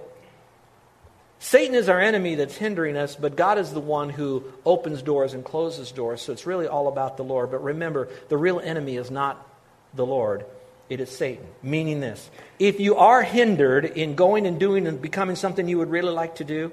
Satan 1.39 1.75
is 1.75 1.87
our 1.87 1.99
enemy 1.99 2.35
that's 2.35 2.55
hindering 2.55 2.97
us, 2.97 3.15
but 3.15 3.35
God 3.35 3.57
is 3.57 3.71
the 3.71 3.79
one 3.79 4.09
who 4.09 4.43
opens 4.65 5.01
doors 5.01 5.33
and 5.33 5.45
closes 5.45 5.91
doors. 5.91 6.21
So 6.21 6.33
it's 6.33 6.45
really 6.45 6.67
all 6.67 6.87
about 6.87 7.17
the 7.17 7.23
Lord. 7.23 7.51
But 7.51 7.63
remember, 7.63 8.09
the 8.27 8.37
real 8.37 8.59
enemy 8.59 8.97
is 8.97 9.09
not 9.09 9.47
the 9.93 10.05
Lord, 10.05 10.45
it 10.89 10.99
is 10.99 11.09
Satan. 11.09 11.45
Meaning 11.63 11.99
this 11.99 12.29
if 12.57 12.79
you 12.79 12.95
are 12.95 13.21
hindered 13.21 13.85
in 13.85 14.15
going 14.15 14.45
and 14.45 14.59
doing 14.59 14.87
and 14.87 15.01
becoming 15.01 15.35
something 15.35 15.67
you 15.67 15.77
would 15.77 15.91
really 15.91 16.11
like 16.11 16.35
to 16.35 16.43
do, 16.43 16.71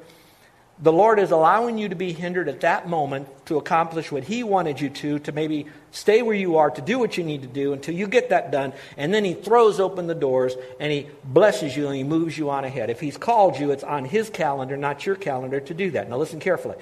the 0.79 0.93
Lord 0.93 1.19
is 1.19 1.31
allowing 1.31 1.79
you 1.79 1.89
to 1.89 1.95
be 1.95 2.13
hindered 2.13 2.49
at 2.49 2.61
that 2.61 2.87
moment 2.87 3.29
to 3.47 3.57
accomplish 3.57 4.13
what 4.13 4.25
He 4.25 4.43
wanted 4.43 4.79
you 4.79 4.91
to, 4.91 5.19
to 5.21 5.33
maybe 5.33 5.67
stay 5.91 6.21
where 6.21 6.35
you 6.35 6.59
are, 6.59 6.71
to 6.71 6.83
do 6.83 6.99
what 6.99 7.17
you 7.17 7.25
need 7.25 7.43
to 7.43 7.49
do 7.49 7.73
until 7.73 7.95
you 7.95 8.07
get 8.07 8.29
that 8.29 8.51
done. 8.51 8.75
And 8.99 9.13
then 9.13 9.25
He 9.25 9.33
throws 9.33 9.81
open 9.81 10.07
the 10.07 10.15
doors 10.15 10.55
and 10.79 10.93
He 10.93 11.07
blesses 11.25 11.75
you 11.75 11.87
and 11.87 11.97
He 11.97 12.05
moves 12.05 12.37
you 12.37 12.51
on 12.51 12.65
ahead. 12.65 12.91
If 12.91 13.01
He's 13.01 13.17
called 13.17 13.59
you, 13.59 13.71
it's 13.71 13.85
on 13.85 14.05
His 14.05 14.29
calendar, 14.29 14.77
not 14.77 15.07
your 15.07 15.17
calendar, 15.17 15.61
to 15.61 15.73
do 15.73 15.93
that. 15.93 16.11
Now 16.11 16.19
listen 16.19 16.41
carefully. 16.41 16.77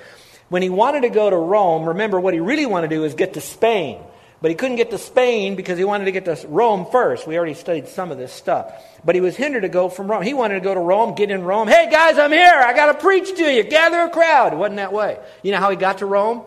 When 0.49 0.63
He 0.63 0.71
wanted 0.71 1.03
to 1.03 1.11
go 1.11 1.31
to 1.31 1.37
Rome, 1.37 1.89
remember 1.89 2.19
what 2.19 2.35
He 2.35 2.41
really 2.41 2.67
wanted 2.67 2.91
to 2.91 2.97
do 2.97 3.05
is 3.05 3.15
get 3.15 3.35
to 3.35 3.41
Spain. 3.41 4.01
But 4.45 4.51
he 4.51 4.57
couldn't 4.57 4.77
get 4.77 4.91
to 4.91 4.99
Spain 4.99 5.57
because 5.57 5.79
he 5.79 5.85
wanted 5.85 6.05
to 6.05 6.13
get 6.13 6.27
to 6.27 6.39
Rome 6.49 6.85
first. 6.93 7.27
We 7.27 7.39
already 7.39 7.55
studied 7.55 7.89
some 7.89 8.11
of 8.13 8.19
this 8.19 8.31
stuff. 8.31 8.75
But 9.03 9.15
he 9.15 9.23
was 9.23 9.35
hindered 9.35 9.63
to 9.63 9.71
go 9.71 9.89
from 9.89 10.11
Rome. 10.11 10.23
He 10.23 10.35
wanted 10.35 10.57
to 10.57 10.61
go 10.61 10.75
to 10.75 10.81
Rome, 10.81 11.15
get 11.15 11.31
in 11.31 11.45
Rome. 11.45 11.67
Hey, 11.67 11.89
guys, 11.91 12.19
I'm 12.19 12.31
here. 12.31 12.53
I 12.55 12.75
got 12.75 12.93
to 12.93 12.99
preach 12.99 13.35
to 13.39 13.51
you. 13.51 13.63
Gather 13.63 14.01
a 14.01 14.11
crowd. 14.11 14.53
It 14.53 14.57
wasn't 14.57 14.77
that 14.77 14.93
way. 14.93 15.19
You 15.43 15.53
know 15.53 15.61
how 15.61 15.71
he 15.71 15.77
got 15.77 15.97
to 16.01 16.07
Rome? 16.07 16.43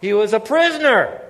He 0.00 0.12
was 0.12 0.32
a 0.32 0.40
prisoner. 0.40 1.22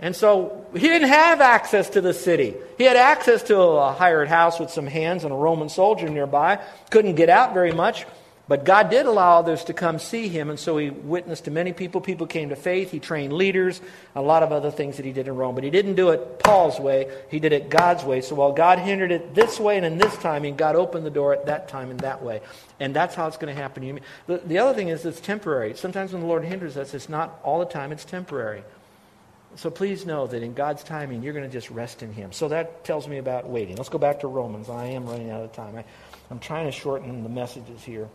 And 0.00 0.14
so 0.14 0.66
he 0.74 0.80
didn't 0.80 1.08
have 1.08 1.40
access 1.40 1.88
to 1.88 2.02
the 2.02 2.12
city. 2.12 2.56
He 2.76 2.84
had 2.84 2.96
access 2.96 3.42
to 3.44 3.58
a 3.58 3.90
hired 3.94 4.28
house 4.28 4.60
with 4.60 4.68
some 4.68 4.86
hands 4.86 5.24
and 5.24 5.32
a 5.32 5.34
Roman 5.34 5.70
soldier 5.70 6.10
nearby. 6.10 6.62
Couldn't 6.90 7.14
get 7.14 7.30
out 7.30 7.54
very 7.54 7.72
much. 7.72 8.04
But 8.48 8.64
God 8.64 8.90
did 8.90 9.06
allow 9.06 9.40
others 9.40 9.64
to 9.64 9.72
come 9.72 9.98
see 9.98 10.28
him, 10.28 10.50
and 10.50 10.58
so 10.58 10.76
he 10.76 10.90
witnessed 10.90 11.46
to 11.46 11.50
many 11.50 11.72
people. 11.72 12.00
People 12.00 12.28
came 12.28 12.50
to 12.50 12.56
faith. 12.56 12.92
He 12.92 13.00
trained 13.00 13.32
leaders, 13.32 13.80
a 14.14 14.22
lot 14.22 14.44
of 14.44 14.52
other 14.52 14.70
things 14.70 14.98
that 14.98 15.04
he 15.04 15.12
did 15.12 15.26
in 15.26 15.34
Rome. 15.34 15.56
But 15.56 15.64
he 15.64 15.70
didn't 15.70 15.96
do 15.96 16.10
it 16.10 16.38
Paul's 16.38 16.78
way, 16.78 17.12
he 17.28 17.40
did 17.40 17.52
it 17.52 17.70
God's 17.70 18.04
way. 18.04 18.20
So 18.20 18.36
while 18.36 18.52
God 18.52 18.78
hindered 18.78 19.10
it 19.10 19.34
this 19.34 19.58
way 19.58 19.76
and 19.76 19.84
in 19.84 19.98
this 19.98 20.16
timing, 20.18 20.54
God 20.54 20.76
opened 20.76 21.04
the 21.04 21.10
door 21.10 21.32
at 21.32 21.46
that 21.46 21.68
time 21.68 21.90
and 21.90 21.98
that 22.00 22.22
way. 22.22 22.40
And 22.78 22.94
that's 22.94 23.16
how 23.16 23.26
it's 23.26 23.36
going 23.36 23.52
to 23.52 23.60
happen 23.60 23.82
to 23.82 23.88
you. 23.88 23.98
The, 24.28 24.38
the 24.38 24.58
other 24.58 24.74
thing 24.74 24.88
is 24.88 25.04
it's 25.04 25.20
temporary. 25.20 25.74
Sometimes 25.74 26.12
when 26.12 26.22
the 26.22 26.28
Lord 26.28 26.44
hinders 26.44 26.76
us, 26.76 26.94
it's 26.94 27.08
not 27.08 27.40
all 27.42 27.58
the 27.58 27.66
time, 27.66 27.90
it's 27.90 28.04
temporary. 28.04 28.62
So 29.56 29.70
please 29.70 30.06
know 30.06 30.28
that 30.28 30.42
in 30.44 30.54
God's 30.54 30.84
timing, 30.84 31.24
you're 31.24 31.32
going 31.32 31.48
to 31.48 31.52
just 31.52 31.70
rest 31.70 32.02
in 32.02 32.12
Him. 32.12 32.30
So 32.30 32.46
that 32.48 32.84
tells 32.84 33.08
me 33.08 33.18
about 33.18 33.48
waiting. 33.48 33.74
Let's 33.74 33.88
go 33.88 33.98
back 33.98 34.20
to 34.20 34.28
Romans. 34.28 34.68
I 34.68 34.86
am 34.88 35.06
running 35.06 35.30
out 35.30 35.42
of 35.42 35.52
time. 35.52 35.76
I, 35.76 35.84
I'm 36.30 36.38
trying 36.38 36.66
to 36.66 36.72
shorten 36.72 37.22
the 37.24 37.28
messages 37.28 37.82
here 37.82 38.08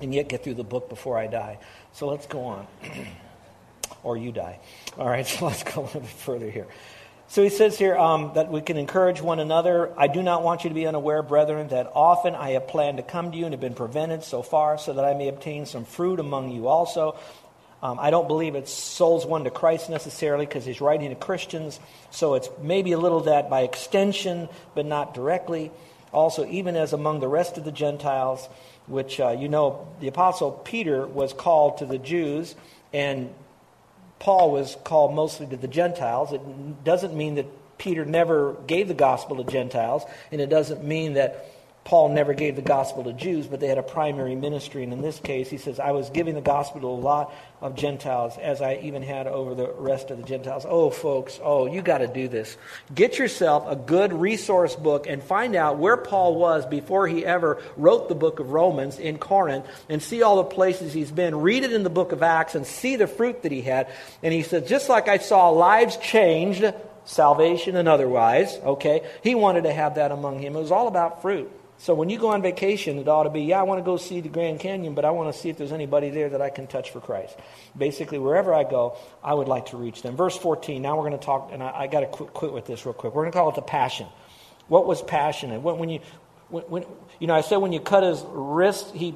and 0.00 0.14
yet 0.14 0.28
get 0.28 0.44
through 0.44 0.54
the 0.54 0.64
book 0.64 0.88
before 0.88 1.18
I 1.18 1.26
die. 1.26 1.58
So 1.92 2.08
let's 2.08 2.26
go 2.26 2.44
on. 2.44 2.66
or 4.02 4.16
you 4.16 4.32
die. 4.32 4.58
All 4.98 5.08
right, 5.08 5.26
so 5.26 5.46
let's 5.46 5.62
go 5.64 5.82
a 5.82 5.84
little 5.84 6.00
bit 6.00 6.10
further 6.10 6.50
here. 6.50 6.66
So 7.28 7.42
he 7.42 7.48
says 7.48 7.76
here 7.76 7.96
um, 7.96 8.32
that 8.36 8.52
we 8.52 8.60
can 8.60 8.76
encourage 8.76 9.20
one 9.20 9.40
another. 9.40 9.92
I 9.98 10.06
do 10.06 10.22
not 10.22 10.44
want 10.44 10.62
you 10.62 10.70
to 10.70 10.74
be 10.74 10.86
unaware, 10.86 11.24
brethren, 11.24 11.68
that 11.68 11.90
often 11.92 12.36
I 12.36 12.50
have 12.50 12.68
planned 12.68 12.98
to 12.98 13.02
come 13.02 13.32
to 13.32 13.36
you 13.36 13.46
and 13.46 13.52
have 13.52 13.60
been 13.60 13.74
prevented 13.74 14.22
so 14.22 14.42
far, 14.42 14.78
so 14.78 14.92
that 14.92 15.04
I 15.04 15.14
may 15.14 15.26
obtain 15.26 15.66
some 15.66 15.84
fruit 15.84 16.20
among 16.20 16.52
you 16.52 16.68
also. 16.68 17.18
Um, 17.82 17.98
I 18.00 18.10
don't 18.10 18.28
believe 18.28 18.54
it 18.54 18.68
souls 18.68 19.26
won 19.26 19.44
to 19.44 19.50
Christ 19.50 19.90
necessarily 19.90 20.46
because 20.46 20.64
he's 20.64 20.80
writing 20.80 21.10
to 21.10 21.16
Christians, 21.16 21.80
so 22.10 22.34
it's 22.34 22.48
maybe 22.62 22.92
a 22.92 22.98
little 22.98 23.22
that 23.22 23.50
by 23.50 23.62
extension, 23.62 24.48
but 24.74 24.86
not 24.86 25.12
directly. 25.12 25.72
Also, 26.12 26.46
even 26.46 26.76
as 26.76 26.92
among 26.92 27.18
the 27.20 27.28
rest 27.28 27.58
of 27.58 27.64
the 27.64 27.72
Gentiles, 27.72 28.48
which 28.86 29.20
uh, 29.20 29.30
you 29.30 29.48
know 29.48 29.88
the 30.00 30.08
apostle 30.08 30.52
Peter 30.52 31.06
was 31.06 31.32
called 31.32 31.78
to 31.78 31.86
the 31.86 31.98
Jews 31.98 32.54
and 32.92 33.32
Paul 34.18 34.50
was 34.50 34.76
called 34.84 35.14
mostly 35.14 35.46
to 35.48 35.56
the 35.56 35.68
Gentiles. 35.68 36.32
It 36.32 36.84
doesn't 36.84 37.14
mean 37.14 37.34
that 37.34 37.46
Peter 37.78 38.04
never 38.04 38.54
gave 38.66 38.88
the 38.88 38.94
gospel 38.94 39.36
to 39.36 39.44
Gentiles, 39.44 40.02
and 40.32 40.40
it 40.40 40.48
doesn't 40.48 40.82
mean 40.82 41.14
that 41.14 41.46
Paul 41.86 42.08
never 42.08 42.34
gave 42.34 42.56
the 42.56 42.62
gospel 42.62 43.04
to 43.04 43.12
Jews, 43.12 43.46
but 43.46 43.60
they 43.60 43.68
had 43.68 43.78
a 43.78 43.82
primary 43.82 44.34
ministry. 44.34 44.82
And 44.82 44.92
in 44.92 45.02
this 45.02 45.20
case, 45.20 45.48
he 45.48 45.56
says, 45.56 45.78
I 45.78 45.92
was 45.92 46.10
giving 46.10 46.34
the 46.34 46.40
gospel 46.40 46.80
to 46.80 46.88
a 46.88 46.88
lot 46.88 47.32
of 47.60 47.76
Gentiles, 47.76 48.36
as 48.38 48.60
I 48.60 48.80
even 48.82 49.04
had 49.04 49.28
over 49.28 49.54
the 49.54 49.72
rest 49.72 50.10
of 50.10 50.18
the 50.18 50.24
Gentiles. 50.24 50.66
Oh, 50.68 50.90
folks, 50.90 51.38
oh, 51.40 51.66
you 51.66 51.82
got 51.82 51.98
to 51.98 52.08
do 52.08 52.26
this. 52.26 52.56
Get 52.92 53.20
yourself 53.20 53.66
a 53.68 53.76
good 53.76 54.12
resource 54.12 54.74
book 54.74 55.06
and 55.06 55.22
find 55.22 55.54
out 55.54 55.78
where 55.78 55.96
Paul 55.96 56.34
was 56.34 56.66
before 56.66 57.06
he 57.06 57.24
ever 57.24 57.62
wrote 57.76 58.08
the 58.08 58.16
book 58.16 58.40
of 58.40 58.50
Romans 58.50 58.98
in 58.98 59.18
Corinth 59.18 59.64
and 59.88 60.02
see 60.02 60.22
all 60.22 60.38
the 60.38 60.44
places 60.44 60.92
he's 60.92 61.12
been. 61.12 61.36
Read 61.36 61.62
it 61.62 61.72
in 61.72 61.84
the 61.84 61.88
book 61.88 62.10
of 62.10 62.20
Acts 62.20 62.56
and 62.56 62.66
see 62.66 62.96
the 62.96 63.06
fruit 63.06 63.44
that 63.44 63.52
he 63.52 63.62
had. 63.62 63.88
And 64.24 64.34
he 64.34 64.42
said, 64.42 64.66
just 64.66 64.88
like 64.88 65.06
I 65.06 65.18
saw 65.18 65.50
lives 65.50 65.96
changed, 65.98 66.64
salvation 67.04 67.76
and 67.76 67.86
otherwise, 67.88 68.56
okay, 68.56 69.08
he 69.22 69.36
wanted 69.36 69.62
to 69.62 69.72
have 69.72 69.94
that 69.94 70.10
among 70.10 70.40
him. 70.40 70.56
It 70.56 70.58
was 70.58 70.72
all 70.72 70.88
about 70.88 71.22
fruit. 71.22 71.48
So 71.78 71.94
when 71.94 72.08
you 72.08 72.18
go 72.18 72.28
on 72.28 72.40
vacation, 72.40 72.98
it 72.98 73.06
ought 73.06 73.24
to 73.24 73.30
be, 73.30 73.42
yeah, 73.42 73.60
I 73.60 73.64
want 73.64 73.80
to 73.80 73.84
go 73.84 73.98
see 73.98 74.20
the 74.20 74.30
Grand 74.30 74.60
Canyon, 74.60 74.94
but 74.94 75.04
I 75.04 75.10
want 75.10 75.32
to 75.32 75.38
see 75.38 75.50
if 75.50 75.58
there's 75.58 75.72
anybody 75.72 76.08
there 76.10 76.30
that 76.30 76.40
I 76.40 76.48
can 76.48 76.66
touch 76.66 76.90
for 76.90 77.00
Christ. 77.00 77.36
Basically, 77.76 78.18
wherever 78.18 78.54
I 78.54 78.64
go, 78.64 78.96
I 79.22 79.34
would 79.34 79.46
like 79.46 79.66
to 79.66 79.76
reach 79.76 80.02
them. 80.02 80.16
Verse 80.16 80.36
14, 80.38 80.80
now 80.80 80.96
we're 80.96 81.08
going 81.08 81.18
to 81.18 81.24
talk, 81.24 81.50
and 81.52 81.62
I, 81.62 81.80
I 81.80 81.86
got 81.86 82.00
to 82.00 82.06
quit, 82.06 82.32
quit, 82.32 82.52
with 82.52 82.66
this 82.66 82.86
real 82.86 82.94
quick. 82.94 83.14
We're 83.14 83.22
going 83.24 83.32
to 83.32 83.38
call 83.38 83.50
it 83.50 83.56
the 83.56 83.62
passion. 83.62 84.06
What 84.68 84.86
was 84.86 85.02
passionate? 85.02 85.60
When, 85.60 85.78
when 85.78 85.90
you, 85.90 86.00
when, 86.48 86.64
when, 86.64 86.84
you 87.18 87.26
know, 87.26 87.34
I 87.34 87.42
said 87.42 87.56
when 87.56 87.72
you 87.72 87.80
cut 87.80 88.02
his 88.02 88.24
wrist, 88.26 88.94
he 88.94 89.14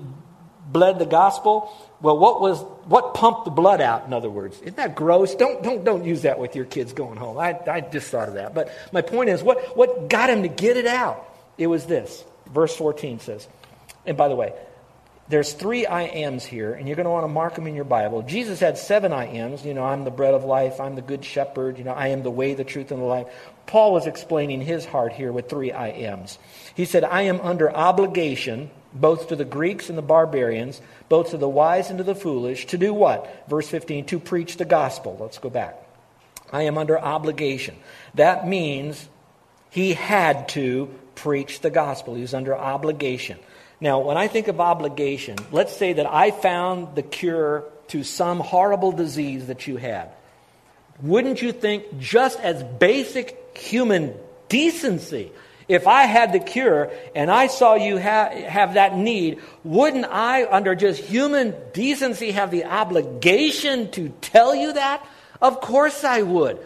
bled 0.66 0.98
the 0.98 1.06
gospel. 1.06 1.72
Well, 2.02 2.18
what 2.18 2.40
was 2.40 2.60
what 2.84 3.14
pumped 3.14 3.44
the 3.46 3.50
blood 3.50 3.80
out? 3.80 4.06
In 4.06 4.12
other 4.12 4.30
words, 4.30 4.60
isn't 4.60 4.76
that 4.76 4.94
gross? 4.94 5.34
Don't 5.34 5.62
don't 5.62 5.84
don't 5.84 6.04
use 6.04 6.22
that 6.22 6.38
with 6.38 6.56
your 6.56 6.64
kids 6.64 6.92
going 6.92 7.16
home. 7.16 7.38
I 7.38 7.58
I 7.66 7.80
just 7.80 8.10
thought 8.10 8.28
of 8.28 8.34
that. 8.34 8.54
But 8.54 8.70
my 8.92 9.02
point 9.02 9.30
is, 9.30 9.42
what 9.42 9.76
what 9.76 10.08
got 10.08 10.30
him 10.30 10.42
to 10.42 10.48
get 10.48 10.76
it 10.76 10.86
out? 10.86 11.26
It 11.58 11.66
was 11.66 11.86
this. 11.86 12.24
Verse 12.52 12.74
14 12.74 13.20
says, 13.20 13.46
and 14.06 14.16
by 14.16 14.28
the 14.28 14.36
way, 14.36 14.52
there's 15.30 15.52
three 15.52 15.86
I 15.86 16.02
ams 16.02 16.44
here, 16.44 16.72
and 16.72 16.88
you're 16.88 16.96
going 16.96 17.04
to 17.04 17.10
want 17.10 17.22
to 17.22 17.28
mark 17.28 17.54
them 17.54 17.68
in 17.68 17.76
your 17.76 17.84
Bible. 17.84 18.22
Jesus 18.22 18.58
had 18.58 18.76
seven 18.76 19.12
I 19.12 19.26
ams. 19.26 19.64
You 19.64 19.74
know, 19.74 19.84
I'm 19.84 20.02
the 20.02 20.10
bread 20.10 20.34
of 20.34 20.42
life, 20.42 20.80
I'm 20.80 20.96
the 20.96 21.02
good 21.02 21.24
shepherd, 21.24 21.78
you 21.78 21.84
know, 21.84 21.92
I 21.92 22.08
am 22.08 22.24
the 22.24 22.30
way, 22.32 22.54
the 22.54 22.64
truth, 22.64 22.90
and 22.90 23.00
the 23.00 23.06
life. 23.06 23.28
Paul 23.66 23.92
was 23.92 24.08
explaining 24.08 24.60
his 24.60 24.84
heart 24.84 25.12
here 25.12 25.30
with 25.30 25.48
three 25.48 25.70
I 25.70 25.90
ams. 25.90 26.36
He 26.74 26.84
said, 26.84 27.04
I 27.04 27.22
am 27.22 27.40
under 27.42 27.70
obligation, 27.70 28.70
both 28.92 29.28
to 29.28 29.36
the 29.36 29.44
Greeks 29.44 29.88
and 29.88 29.96
the 29.96 30.02
barbarians, 30.02 30.80
both 31.08 31.30
to 31.30 31.36
the 31.36 31.48
wise 31.48 31.90
and 31.90 31.98
to 31.98 32.04
the 32.04 32.16
foolish, 32.16 32.66
to 32.66 32.78
do 32.78 32.92
what? 32.92 33.48
Verse 33.48 33.68
15, 33.68 34.06
to 34.06 34.18
preach 34.18 34.56
the 34.56 34.64
gospel. 34.64 35.16
Let's 35.20 35.38
go 35.38 35.48
back. 35.48 35.76
I 36.52 36.62
am 36.62 36.76
under 36.76 36.98
obligation. 36.98 37.76
That 38.14 38.48
means 38.48 39.08
he 39.70 39.94
had 39.94 40.48
to 40.50 40.92
preach 41.14 41.60
the 41.60 41.70
gospel. 41.70 42.14
He 42.14 42.22
was 42.22 42.34
under 42.34 42.56
obligation. 42.56 43.38
Now, 43.80 44.00
when 44.00 44.16
I 44.16 44.28
think 44.28 44.48
of 44.48 44.60
obligation, 44.60 45.36
let's 45.52 45.74
say 45.74 45.94
that 45.94 46.06
I 46.06 46.30
found 46.30 46.94
the 46.96 47.02
cure 47.02 47.64
to 47.88 48.04
some 48.04 48.40
horrible 48.40 48.92
disease 48.92 49.46
that 49.46 49.66
you 49.66 49.76
had. 49.76 50.10
Wouldn't 51.02 51.40
you 51.40 51.52
think, 51.52 51.98
just 51.98 52.38
as 52.40 52.62
basic 52.62 53.56
human 53.56 54.14
decency, 54.48 55.32
if 55.66 55.86
I 55.86 56.02
had 56.02 56.32
the 56.32 56.40
cure 56.40 56.90
and 57.14 57.30
I 57.30 57.46
saw 57.46 57.74
you 57.74 57.98
ha- 57.98 58.30
have 58.30 58.74
that 58.74 58.96
need, 58.96 59.40
wouldn't 59.64 60.04
I, 60.04 60.44
under 60.44 60.74
just 60.74 61.00
human 61.00 61.54
decency, 61.72 62.32
have 62.32 62.50
the 62.50 62.64
obligation 62.64 63.90
to 63.92 64.10
tell 64.20 64.54
you 64.54 64.74
that? 64.74 65.06
Of 65.40 65.60
course 65.60 66.04
I 66.04 66.22
would. 66.22 66.58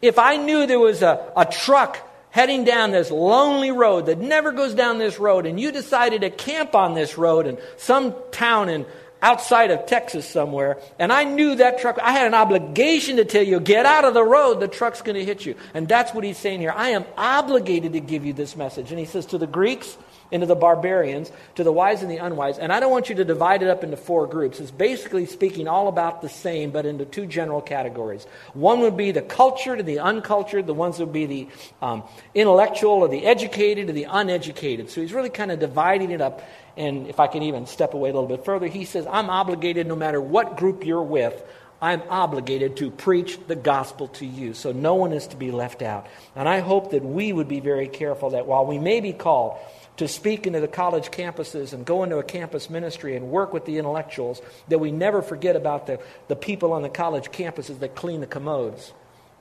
If 0.00 0.18
I 0.18 0.36
knew 0.36 0.66
there 0.66 0.78
was 0.78 1.02
a, 1.02 1.32
a 1.36 1.44
truck 1.44 1.98
heading 2.32 2.64
down 2.64 2.90
this 2.90 3.10
lonely 3.10 3.70
road 3.70 4.06
that 4.06 4.18
never 4.18 4.50
goes 4.50 4.74
down 4.74 4.98
this 4.98 5.20
road, 5.20 5.46
and 5.46 5.60
you 5.60 5.70
decided 5.70 6.22
to 6.22 6.30
camp 6.30 6.74
on 6.74 6.94
this 6.94 7.16
road 7.16 7.46
in 7.46 7.56
some 7.76 8.14
town 8.32 8.68
in 8.68 8.84
outside 9.22 9.70
of 9.70 9.86
Texas 9.86 10.28
somewhere, 10.28 10.78
and 10.98 11.12
I 11.12 11.22
knew 11.22 11.54
that 11.54 11.78
truck, 11.78 11.98
I 12.02 12.10
had 12.10 12.26
an 12.26 12.34
obligation 12.34 13.16
to 13.18 13.24
tell 13.24 13.44
you, 13.44 13.60
get 13.60 13.86
out 13.86 14.04
of 14.04 14.14
the 14.14 14.24
road, 14.24 14.58
the 14.58 14.66
truck's 14.66 15.00
going 15.00 15.14
to 15.14 15.24
hit 15.24 15.46
you. 15.46 15.54
And 15.74 15.86
that's 15.86 16.12
what 16.12 16.24
he's 16.24 16.38
saying 16.38 16.58
here. 16.58 16.74
I 16.74 16.88
am 16.88 17.04
obligated 17.16 17.92
to 17.92 18.00
give 18.00 18.26
you 18.26 18.32
this 18.32 18.56
message. 18.56 18.90
And 18.90 18.98
he 18.98 19.04
says 19.04 19.26
to 19.26 19.38
the 19.38 19.46
Greeks, 19.46 19.96
into 20.32 20.46
the 20.46 20.56
barbarians, 20.56 21.30
to 21.54 21.62
the 21.62 21.70
wise 21.70 22.02
and 22.02 22.10
the 22.10 22.16
unwise. 22.16 22.58
And 22.58 22.72
I 22.72 22.80
don't 22.80 22.90
want 22.90 23.10
you 23.10 23.14
to 23.16 23.24
divide 23.24 23.62
it 23.62 23.68
up 23.68 23.84
into 23.84 23.98
four 23.98 24.26
groups. 24.26 24.58
It's 24.58 24.70
basically 24.70 25.26
speaking 25.26 25.68
all 25.68 25.88
about 25.88 26.22
the 26.22 26.28
same, 26.28 26.70
but 26.70 26.86
into 26.86 27.04
two 27.04 27.26
general 27.26 27.60
categories. 27.60 28.26
One 28.54 28.80
would 28.80 28.96
be 28.96 29.12
the 29.12 29.22
cultured 29.22 29.78
and 29.78 29.86
the 29.86 30.00
uncultured, 30.00 30.66
the 30.66 30.74
ones 30.74 30.98
would 30.98 31.12
be 31.12 31.26
the 31.26 31.48
um, 31.82 32.02
intellectual 32.34 32.92
or 32.92 33.08
the 33.08 33.26
educated 33.26 33.90
or 33.90 33.92
the 33.92 34.04
uneducated. 34.04 34.90
So 34.90 35.02
he's 35.02 35.12
really 35.12 35.30
kind 35.30 35.52
of 35.52 35.60
dividing 35.60 36.10
it 36.10 36.22
up. 36.22 36.42
And 36.76 37.06
if 37.08 37.20
I 37.20 37.26
can 37.26 37.42
even 37.42 37.66
step 37.66 37.92
away 37.92 38.08
a 38.08 38.14
little 38.14 38.28
bit 38.28 38.46
further, 38.46 38.66
he 38.66 38.86
says, 38.86 39.06
I'm 39.06 39.28
obligated 39.28 39.86
no 39.86 39.96
matter 39.96 40.20
what 40.20 40.56
group 40.56 40.86
you're 40.86 41.02
with. 41.02 41.44
I'm 41.82 42.02
obligated 42.08 42.76
to 42.76 42.92
preach 42.92 43.38
the 43.48 43.56
gospel 43.56 44.06
to 44.08 44.24
you. 44.24 44.54
So 44.54 44.70
no 44.70 44.94
one 44.94 45.12
is 45.12 45.26
to 45.26 45.36
be 45.36 45.50
left 45.50 45.82
out. 45.82 46.06
And 46.36 46.48
I 46.48 46.60
hope 46.60 46.92
that 46.92 47.04
we 47.04 47.32
would 47.32 47.48
be 47.48 47.58
very 47.58 47.88
careful 47.88 48.30
that 48.30 48.46
while 48.46 48.64
we 48.64 48.78
may 48.78 49.00
be 49.00 49.12
called 49.12 49.58
to 49.98 50.08
speak 50.08 50.46
into 50.46 50.60
the 50.60 50.68
college 50.68 51.10
campuses 51.10 51.72
and 51.72 51.84
go 51.84 52.02
into 52.02 52.18
a 52.18 52.22
campus 52.22 52.70
ministry 52.70 53.16
and 53.16 53.28
work 53.28 53.52
with 53.52 53.66
the 53.66 53.78
intellectuals, 53.78 54.40
that 54.68 54.78
we 54.78 54.90
never 54.90 55.22
forget 55.22 55.54
about 55.54 55.86
the, 55.86 56.00
the 56.28 56.36
people 56.36 56.72
on 56.72 56.82
the 56.82 56.88
college 56.88 57.30
campuses 57.30 57.78
that 57.80 57.94
clean 57.94 58.20
the 58.20 58.26
commodes, 58.26 58.92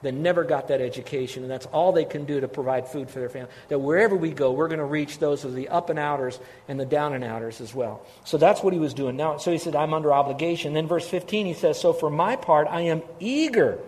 that 0.02 0.14
never 0.14 0.44
got 0.44 0.68
that 0.68 0.82
education, 0.82 1.44
and 1.44 1.52
that's 1.52 1.68
all 1.68 1.92
they 1.92 2.04
can 2.04 2.26
do 2.26 2.42
to 2.42 2.48
provide 2.48 2.88
food 2.88 3.10
for 3.10 3.20
their 3.20 3.30
family. 3.30 3.52
That 3.70 3.80
wherever 3.80 4.16
we 4.16 4.32
go, 4.32 4.52
we're 4.52 4.68
going 4.68 4.80
to 4.80 4.86
reach 4.86 5.20
those 5.20 5.46
of 5.46 5.56
the 5.56 5.70
up 5.70 5.90
and 5.90 6.00
outers 6.00 6.40
and 6.68 6.80
the 6.80 6.86
down 6.86 7.14
and 7.14 7.24
outers 7.24 7.62
as 7.62 7.74
well. 7.74 8.06
So 8.26 8.38
that's 8.38 8.62
what 8.62 8.74
he 8.74 8.80
was 8.80 8.94
doing. 8.94 9.16
Now, 9.16 9.38
so 9.38 9.52
he 9.52 9.58
said, 9.58 9.76
I'm 9.76 9.94
under 9.94 10.12
obligation. 10.12 10.74
Then 10.74 10.88
verse 10.88 11.08
15, 11.08 11.46
he 11.46 11.54
says, 11.54 11.80
So 11.80 11.94
for 11.94 12.10
my 12.10 12.36
part, 12.36 12.68
I 12.68 12.82
am 12.82 13.04
eager 13.20 13.80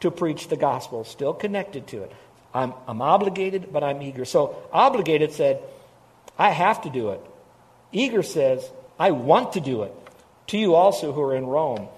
to 0.00 0.10
preach 0.10 0.48
the 0.48 0.56
gospel, 0.56 1.04
still 1.04 1.34
connected 1.34 1.86
to 1.88 2.02
it. 2.02 2.12
I'm, 2.54 2.74
I'm 2.86 3.00
obligated, 3.00 3.72
but 3.72 3.82
I'm 3.82 4.02
eager. 4.02 4.24
So 4.24 4.62
obligated 4.72 5.32
said, 5.32 5.62
I 6.38 6.50
have 6.50 6.82
to 6.82 6.90
do 6.90 7.10
it. 7.10 7.20
Eager 7.92 8.22
says, 8.22 8.68
I 8.98 9.10
want 9.10 9.54
to 9.54 9.60
do 9.60 9.82
it. 9.82 9.94
To 10.48 10.58
you 10.58 10.74
also 10.74 11.12
who 11.12 11.22
are 11.22 11.36
in 11.36 11.46
Rome. 11.46 11.88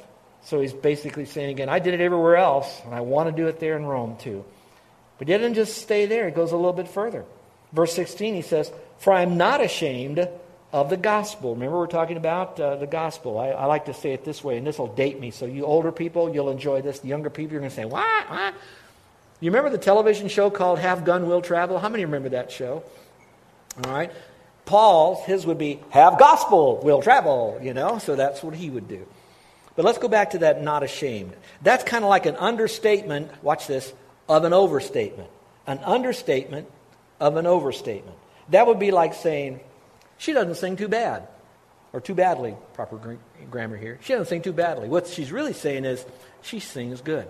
So 0.45 0.61
he's 0.61 0.73
basically 0.73 1.25
saying 1.25 1.51
again, 1.51 1.69
I 1.69 1.79
did 1.79 1.95
it 1.95 2.01
everywhere 2.01 2.37
else, 2.37 2.81
and 2.85 2.95
I 2.95 3.01
want 3.01 3.31
to 3.31 3.37
do 3.37 3.49
it 3.49 3.61
there 3.61 3.77
in 3.77 3.87
Rome 3.87 4.17
too. 4.19 4.45
But 5.19 5.29
he 5.29 5.35
doesn't 5.35 5.55
just 5.55 5.79
stay 5.79 6.07
there, 6.07 6.27
he 6.27 6.33
goes 6.33 6.53
a 6.53 6.57
little 6.57 6.73
bit 6.73 6.89
further. 6.89 7.25
Verse 7.73 7.93
16, 7.95 8.35
he 8.35 8.43
says, 8.43 8.71
For 8.99 9.13
I 9.13 9.23
am 9.23 9.37
not 9.37 9.61
ashamed 9.61 10.29
of 10.73 10.91
the 10.91 10.97
gospel. 10.97 11.55
Remember, 11.55 11.79
we're 11.79 11.87
talking 11.87 12.17
about 12.17 12.59
uh, 12.61 12.77
the 12.77 12.87
gospel. 12.87 13.39
I, 13.39 13.49
I, 13.49 13.67
like 13.67 13.87
to 13.87 13.95
say 13.95 14.13
it 14.13 14.25
this 14.25 14.45
way, 14.45 14.59
and 14.59 14.67
this 14.67 14.79
will 14.79 14.95
date 14.95 15.19
me. 15.21 15.31
So, 15.31 15.47
you 15.47 15.65
older 15.65 15.93
people, 15.93 16.35
you'll 16.35 16.51
enjoy 16.51 16.83
this. 16.83 17.01
The 17.01 17.09
younger 17.09 17.31
people, 17.31 17.53
you're 17.53 17.61
going 17.61 17.71
to 17.71 17.77
say, 17.77 17.85
What? 17.85 18.31
What? 18.31 18.55
You 19.41 19.51
remember 19.51 19.71
the 19.71 19.79
television 19.79 20.29
show 20.29 20.51
called 20.51 20.79
Have 20.79 21.05
Gun 21.05 21.27
Will 21.27 21.43
Travel? 21.43 21.79
How 21.79 21.89
many 21.89 22.05
remember 22.05 22.31
that 22.31 22.51
show? 22.51 22.83
All 23.83 23.93
right? 23.93 24.13
Paul's, 24.67 25.25
his 25.27 25.45
would 25.47 25.59
be, 25.59 25.81
have 25.91 26.19
gospel, 26.19 26.81
will 26.83 27.03
travel, 27.03 27.59
you 27.63 27.75
know? 27.75 27.99
So 27.99 28.17
that's 28.17 28.43
what 28.43 28.55
he 28.55 28.71
would 28.71 28.89
do. 28.89 29.07
But 29.77 29.85
let's 29.85 29.99
go 29.99 30.09
back 30.09 30.31
to 30.31 30.39
that 30.39 30.63
not 30.63 30.83
ashamed. 30.83 31.35
That's 31.63 31.85
kind 31.85 32.05
of 32.05 32.11
like 32.11 32.27
an 32.27 32.37
understatement, 32.37 33.31
watch 33.43 33.67
this, 33.67 33.93
of 34.29 34.45
an 34.45 34.53
overstatement. 34.53 35.29
An 35.67 35.79
understatement 35.79 36.69
of 37.21 37.37
an 37.37 37.47
overstatement. 37.47 38.17
That 38.51 38.67
would 38.67 38.79
be 38.79 38.91
like 38.91 39.15
saying, 39.15 39.61
she 40.19 40.33
doesn't 40.33 40.57
sing 40.57 40.77
too 40.77 40.89
bad. 40.89 41.29
Or 41.93 42.01
too 42.01 42.15
badly, 42.15 42.57
proper 42.73 43.19
grammar 43.51 43.77
here. 43.77 43.99
She 44.03 44.13
doesn't 44.15 44.27
sing 44.27 44.43
too 44.43 44.53
badly. 44.53 44.89
What 44.89 45.07
she's 45.07 45.31
really 45.31 45.53
saying 45.53 45.85
is, 45.85 46.05
she 46.43 46.59
sings 46.59 47.01
good. 47.01 47.29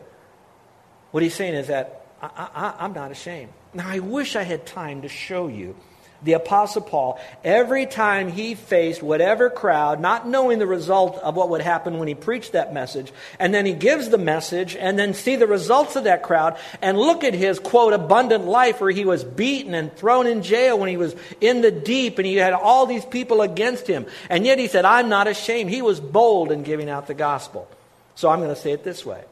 What 1.10 1.22
he's 1.22 1.34
saying 1.34 1.54
is 1.54 1.68
that 1.68 2.06
I, 2.22 2.48
I, 2.54 2.74
I'm 2.84 2.94
not 2.94 3.10
ashamed. 3.10 3.52
Now, 3.74 3.88
I 3.88 3.98
wish 3.98 4.36
I 4.36 4.42
had 4.42 4.64
time 4.64 5.02
to 5.02 5.08
show 5.08 5.48
you 5.48 5.76
the 6.22 6.32
Apostle 6.34 6.82
Paul, 6.82 7.20
every 7.44 7.86
time 7.86 8.30
he 8.30 8.54
faced 8.54 9.02
whatever 9.02 9.50
crowd, 9.50 10.00
not 10.00 10.26
knowing 10.26 10.58
the 10.58 10.66
result 10.66 11.16
of 11.16 11.36
what 11.36 11.50
would 11.50 11.60
happen 11.60 11.98
when 11.98 12.08
he 12.08 12.14
preached 12.14 12.52
that 12.52 12.72
message, 12.72 13.12
and 13.38 13.52
then 13.52 13.66
he 13.66 13.74
gives 13.74 14.08
the 14.08 14.18
message, 14.18 14.74
and 14.76 14.98
then 14.98 15.12
see 15.12 15.36
the 15.36 15.46
results 15.46 15.96
of 15.96 16.04
that 16.04 16.22
crowd, 16.22 16.56
and 16.80 16.98
look 16.98 17.24
at 17.24 17.34
his, 17.34 17.58
quote, 17.58 17.92
abundant 17.92 18.46
life 18.46 18.80
where 18.80 18.90
he 18.90 19.04
was 19.04 19.24
beaten 19.24 19.74
and 19.74 19.94
thrown 19.96 20.26
in 20.26 20.42
jail 20.42 20.78
when 20.78 20.88
he 20.88 20.96
was 20.96 21.14
in 21.40 21.60
the 21.60 21.70
deep, 21.70 22.18
and 22.18 22.26
he 22.26 22.36
had 22.36 22.54
all 22.54 22.86
these 22.86 23.04
people 23.04 23.42
against 23.42 23.86
him. 23.86 24.06
And 24.30 24.46
yet 24.46 24.58
he 24.58 24.68
said, 24.68 24.84
I'm 24.84 25.08
not 25.08 25.26
ashamed. 25.26 25.70
He 25.70 25.82
was 25.82 26.00
bold 26.00 26.50
in 26.52 26.62
giving 26.62 26.88
out 26.88 27.06
the 27.06 27.14
gospel. 27.14 27.68
So 28.14 28.30
I'm 28.30 28.40
going 28.40 28.54
to 28.54 28.60
say 28.60 28.72
it 28.72 28.84
this 28.84 29.04
way 29.04 29.24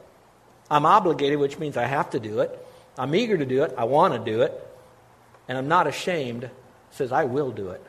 I'm 0.69 0.85
obligated, 0.85 1.39
which 1.39 1.57
means 1.57 1.77
I 1.77 1.85
have 1.85 2.11
to 2.11 2.19
do 2.19 2.39
it. 2.39 2.59
I'm 2.97 3.15
eager 3.15 3.37
to 3.37 3.45
do 3.45 3.63
it. 3.63 3.73
I 3.77 3.85
want 3.85 4.13
to 4.13 4.31
do 4.31 4.41
it. 4.41 4.53
And 5.47 5.57
I'm 5.57 5.67
not 5.67 5.87
ashamed 5.87 6.49
says, 6.93 7.11
I 7.11 7.25
will 7.25 7.51
do 7.51 7.69
it. 7.69 7.83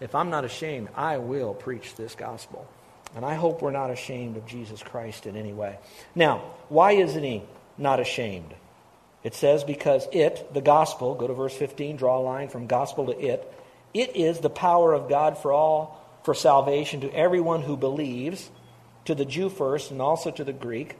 If 0.00 0.14
I'm 0.14 0.30
not 0.30 0.44
ashamed, 0.44 0.88
I 0.96 1.18
will 1.18 1.54
preach 1.54 1.94
this 1.94 2.14
gospel. 2.14 2.66
And 3.14 3.24
I 3.24 3.34
hope 3.34 3.60
we're 3.60 3.70
not 3.70 3.90
ashamed 3.90 4.36
of 4.36 4.46
Jesus 4.46 4.82
Christ 4.82 5.26
in 5.26 5.36
any 5.36 5.52
way. 5.52 5.78
Now, 6.14 6.38
why 6.68 6.92
isn't 6.92 7.22
he 7.22 7.42
not 7.76 8.00
ashamed? 8.00 8.54
It 9.22 9.34
says, 9.34 9.64
because 9.64 10.08
it, 10.12 10.52
the 10.52 10.60
gospel, 10.60 11.14
go 11.14 11.26
to 11.26 11.34
verse 11.34 11.54
15, 11.54 11.96
draw 11.96 12.18
a 12.18 12.22
line 12.22 12.48
from 12.48 12.66
gospel 12.66 13.06
to 13.06 13.18
it, 13.18 13.52
it 13.94 14.16
is 14.16 14.40
the 14.40 14.50
power 14.50 14.92
of 14.92 15.08
God 15.08 15.38
for 15.38 15.52
all, 15.52 16.00
for 16.24 16.34
salvation 16.34 17.02
to 17.02 17.14
everyone 17.14 17.62
who 17.62 17.76
believes, 17.76 18.50
to 19.04 19.14
the 19.14 19.24
Jew 19.24 19.48
first 19.48 19.90
and 19.90 20.00
also 20.00 20.30
to 20.30 20.44
the 20.44 20.52
Greek. 20.52 20.96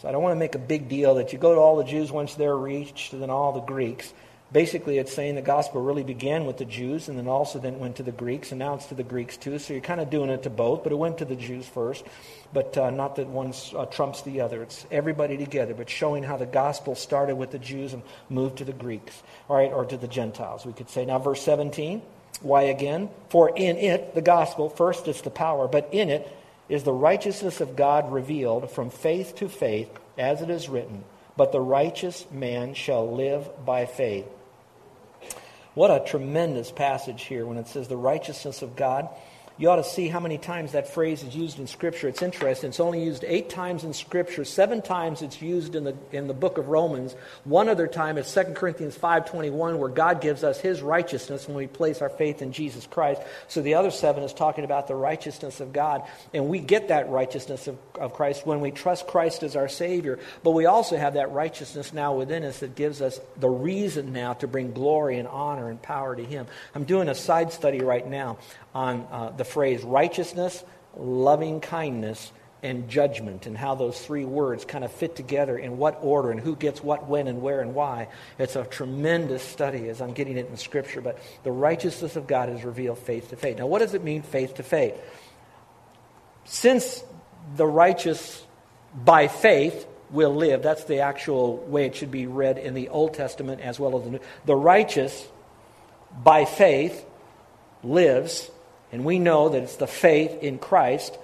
So 0.00 0.08
I 0.08 0.12
don't 0.12 0.22
want 0.22 0.34
to 0.34 0.38
make 0.38 0.54
a 0.54 0.58
big 0.58 0.88
deal 0.88 1.16
that 1.16 1.32
you 1.32 1.38
go 1.38 1.54
to 1.54 1.60
all 1.60 1.76
the 1.76 1.84
Jews 1.84 2.12
once 2.12 2.34
they're 2.34 2.56
reached, 2.56 3.12
and 3.12 3.22
then 3.22 3.30
all 3.30 3.52
the 3.52 3.60
Greeks. 3.60 4.12
Basically, 4.52 4.98
it's 4.98 5.12
saying 5.12 5.34
the 5.34 5.42
gospel 5.42 5.82
really 5.82 6.04
began 6.04 6.46
with 6.46 6.58
the 6.58 6.64
Jews 6.64 7.08
and 7.08 7.18
then 7.18 7.26
also 7.26 7.58
then 7.58 7.80
went 7.80 7.96
to 7.96 8.04
the 8.04 8.12
Greeks, 8.12 8.52
and 8.52 8.60
now 8.60 8.74
it's 8.74 8.86
to 8.86 8.94
the 8.94 9.02
Greeks 9.02 9.36
too. 9.36 9.58
So 9.58 9.72
you're 9.72 9.82
kind 9.82 10.00
of 10.00 10.08
doing 10.08 10.30
it 10.30 10.44
to 10.44 10.50
both, 10.50 10.84
but 10.84 10.92
it 10.92 10.96
went 10.96 11.18
to 11.18 11.24
the 11.24 11.34
Jews 11.34 11.66
first. 11.66 12.04
But 12.52 12.78
uh, 12.78 12.90
not 12.90 13.16
that 13.16 13.26
one 13.26 13.52
uh, 13.74 13.86
trumps 13.86 14.22
the 14.22 14.42
other. 14.42 14.62
It's 14.62 14.86
everybody 14.90 15.36
together, 15.36 15.74
but 15.74 15.90
showing 15.90 16.22
how 16.22 16.36
the 16.36 16.46
gospel 16.46 16.94
started 16.94 17.34
with 17.34 17.50
the 17.50 17.58
Jews 17.58 17.92
and 17.92 18.04
moved 18.30 18.58
to 18.58 18.64
the 18.64 18.72
Greeks, 18.72 19.20
all 19.48 19.56
right, 19.56 19.72
or 19.72 19.84
to 19.84 19.96
the 19.96 20.06
Gentiles, 20.06 20.64
we 20.64 20.72
could 20.72 20.90
say. 20.90 21.04
Now, 21.04 21.18
verse 21.18 21.42
17. 21.42 22.00
Why 22.40 22.64
again? 22.64 23.08
For 23.30 23.50
in 23.50 23.76
it, 23.76 24.14
the 24.14 24.22
gospel, 24.22 24.68
first 24.68 25.08
it's 25.08 25.22
the 25.22 25.30
power, 25.30 25.66
but 25.66 25.88
in 25.90 26.10
it 26.10 26.30
is 26.68 26.84
the 26.84 26.92
righteousness 26.92 27.60
of 27.60 27.76
God 27.76 28.12
revealed 28.12 28.70
from 28.70 28.90
faith 28.90 29.36
to 29.36 29.48
faith, 29.48 29.90
as 30.18 30.42
it 30.42 30.50
is 30.50 30.68
written, 30.68 31.04
But 31.36 31.52
the 31.52 31.60
righteous 31.60 32.26
man 32.30 32.74
shall 32.74 33.10
live 33.12 33.48
by 33.64 33.86
faith. 33.86 34.26
What 35.76 35.90
a 35.90 36.02
tremendous 36.02 36.72
passage 36.72 37.24
here 37.24 37.44
when 37.44 37.58
it 37.58 37.68
says 37.68 37.86
the 37.86 37.98
righteousness 37.98 38.62
of 38.62 38.76
God. 38.76 39.10
You 39.58 39.70
ought 39.70 39.76
to 39.76 39.84
see 39.84 40.08
how 40.08 40.20
many 40.20 40.36
times 40.36 40.72
that 40.72 40.92
phrase 40.92 41.22
is 41.22 41.34
used 41.34 41.58
in 41.58 41.66
Scripture. 41.66 42.08
It's 42.08 42.20
interesting. 42.20 42.68
It's 42.68 42.80
only 42.80 43.02
used 43.02 43.24
eight 43.26 43.48
times 43.48 43.84
in 43.84 43.94
Scripture. 43.94 44.44
Seven 44.44 44.82
times 44.82 45.22
it's 45.22 45.40
used 45.40 45.74
in 45.74 45.84
the, 45.84 45.96
in 46.12 46.26
the 46.26 46.34
book 46.34 46.58
of 46.58 46.68
Romans. 46.68 47.14
One 47.44 47.70
other 47.70 47.86
time 47.86 48.18
is 48.18 48.30
2 48.34 48.52
Corinthians 48.52 48.98
5.21 48.98 49.78
where 49.78 49.88
God 49.88 50.20
gives 50.20 50.44
us 50.44 50.60
his 50.60 50.82
righteousness 50.82 51.48
when 51.48 51.56
we 51.56 51.68
place 51.68 52.02
our 52.02 52.10
faith 52.10 52.42
in 52.42 52.52
Jesus 52.52 52.86
Christ. 52.86 53.22
So 53.48 53.62
the 53.62 53.74
other 53.74 53.90
seven 53.90 54.24
is 54.24 54.34
talking 54.34 54.64
about 54.64 54.88
the 54.88 54.94
righteousness 54.94 55.60
of 55.60 55.72
God. 55.72 56.02
And 56.34 56.48
we 56.48 56.58
get 56.58 56.88
that 56.88 57.08
righteousness 57.08 57.66
of, 57.66 57.78
of 57.94 58.12
Christ 58.12 58.46
when 58.46 58.60
we 58.60 58.72
trust 58.72 59.06
Christ 59.06 59.42
as 59.42 59.56
our 59.56 59.68
Savior. 59.68 60.18
But 60.42 60.50
we 60.50 60.66
also 60.66 60.98
have 60.98 61.14
that 61.14 61.32
righteousness 61.32 61.94
now 61.94 62.12
within 62.12 62.44
us 62.44 62.58
that 62.58 62.74
gives 62.74 63.00
us 63.00 63.18
the 63.38 63.48
reason 63.48 64.12
now 64.12 64.34
to 64.34 64.46
bring 64.46 64.72
glory 64.72 65.18
and 65.18 65.26
honor 65.26 65.70
and 65.70 65.80
power 65.80 66.14
to 66.14 66.22
him. 66.22 66.46
I'm 66.74 66.84
doing 66.84 67.08
a 67.08 67.14
side 67.14 67.54
study 67.54 67.80
right 67.80 68.06
now 68.06 68.36
on 68.76 69.06
uh, 69.10 69.30
the 69.30 69.44
phrase 69.44 69.82
righteousness, 69.82 70.62
loving 70.98 71.60
kindness, 71.60 72.30
and 72.62 72.90
judgment, 72.90 73.46
and 73.46 73.56
how 73.56 73.74
those 73.74 73.98
three 73.98 74.26
words 74.26 74.66
kind 74.66 74.84
of 74.84 74.92
fit 74.92 75.16
together 75.16 75.56
in 75.56 75.78
what 75.78 75.98
order 76.02 76.30
and 76.30 76.40
who 76.40 76.54
gets 76.54 76.82
what, 76.82 77.06
when, 77.06 77.26
and 77.26 77.40
where, 77.40 77.62
and 77.62 77.74
why. 77.74 78.08
It's 78.38 78.54
a 78.54 78.64
tremendous 78.64 79.42
study 79.42 79.88
as 79.88 80.02
I'm 80.02 80.12
getting 80.12 80.36
it 80.36 80.48
in 80.50 80.58
Scripture. 80.58 81.00
But 81.00 81.18
the 81.42 81.52
righteousness 81.52 82.16
of 82.16 82.26
God 82.26 82.50
is 82.50 82.64
revealed 82.64 82.98
faith 82.98 83.30
to 83.30 83.36
faith. 83.36 83.56
Now, 83.56 83.66
what 83.66 83.78
does 83.78 83.94
it 83.94 84.04
mean, 84.04 84.20
faith 84.20 84.56
to 84.56 84.62
faith? 84.62 84.94
Since 86.44 87.02
the 87.56 87.66
righteous 87.66 88.44
by 88.94 89.28
faith 89.28 89.86
will 90.10 90.34
live, 90.34 90.62
that's 90.62 90.84
the 90.84 91.00
actual 91.00 91.56
way 91.58 91.86
it 91.86 91.96
should 91.96 92.10
be 92.10 92.26
read 92.26 92.58
in 92.58 92.74
the 92.74 92.90
Old 92.90 93.14
Testament 93.14 93.62
as 93.62 93.80
well 93.80 93.96
as 93.96 94.04
the 94.04 94.10
New. 94.10 94.20
The 94.44 94.56
righteous 94.56 95.26
by 96.22 96.44
faith 96.44 97.06
lives 97.82 98.50
and 98.96 99.04
we 99.04 99.18
know 99.18 99.50
that 99.50 99.62
it's 99.62 99.76
the 99.76 99.86
faith 99.86 100.42
in 100.42 100.56
Christ, 100.56 101.18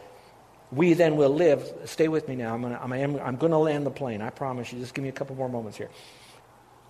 we 0.70 0.92
then 0.92 1.16
will 1.16 1.30
live. 1.30 1.66
Stay 1.86 2.06
with 2.06 2.28
me 2.28 2.36
now. 2.36 2.52
I'm 2.52 2.60
going 2.60 2.74
to 2.74 2.82
I'm, 2.82 3.16
I'm 3.18 3.38
to 3.38 3.56
land 3.56 3.86
the 3.86 3.90
plane. 3.90 4.20
I 4.20 4.28
promise 4.28 4.70
you. 4.70 4.78
Just 4.78 4.92
give 4.92 5.02
me 5.02 5.08
a 5.08 5.12
couple 5.12 5.34
more 5.36 5.48
moments 5.48 5.78
here. 5.78 5.88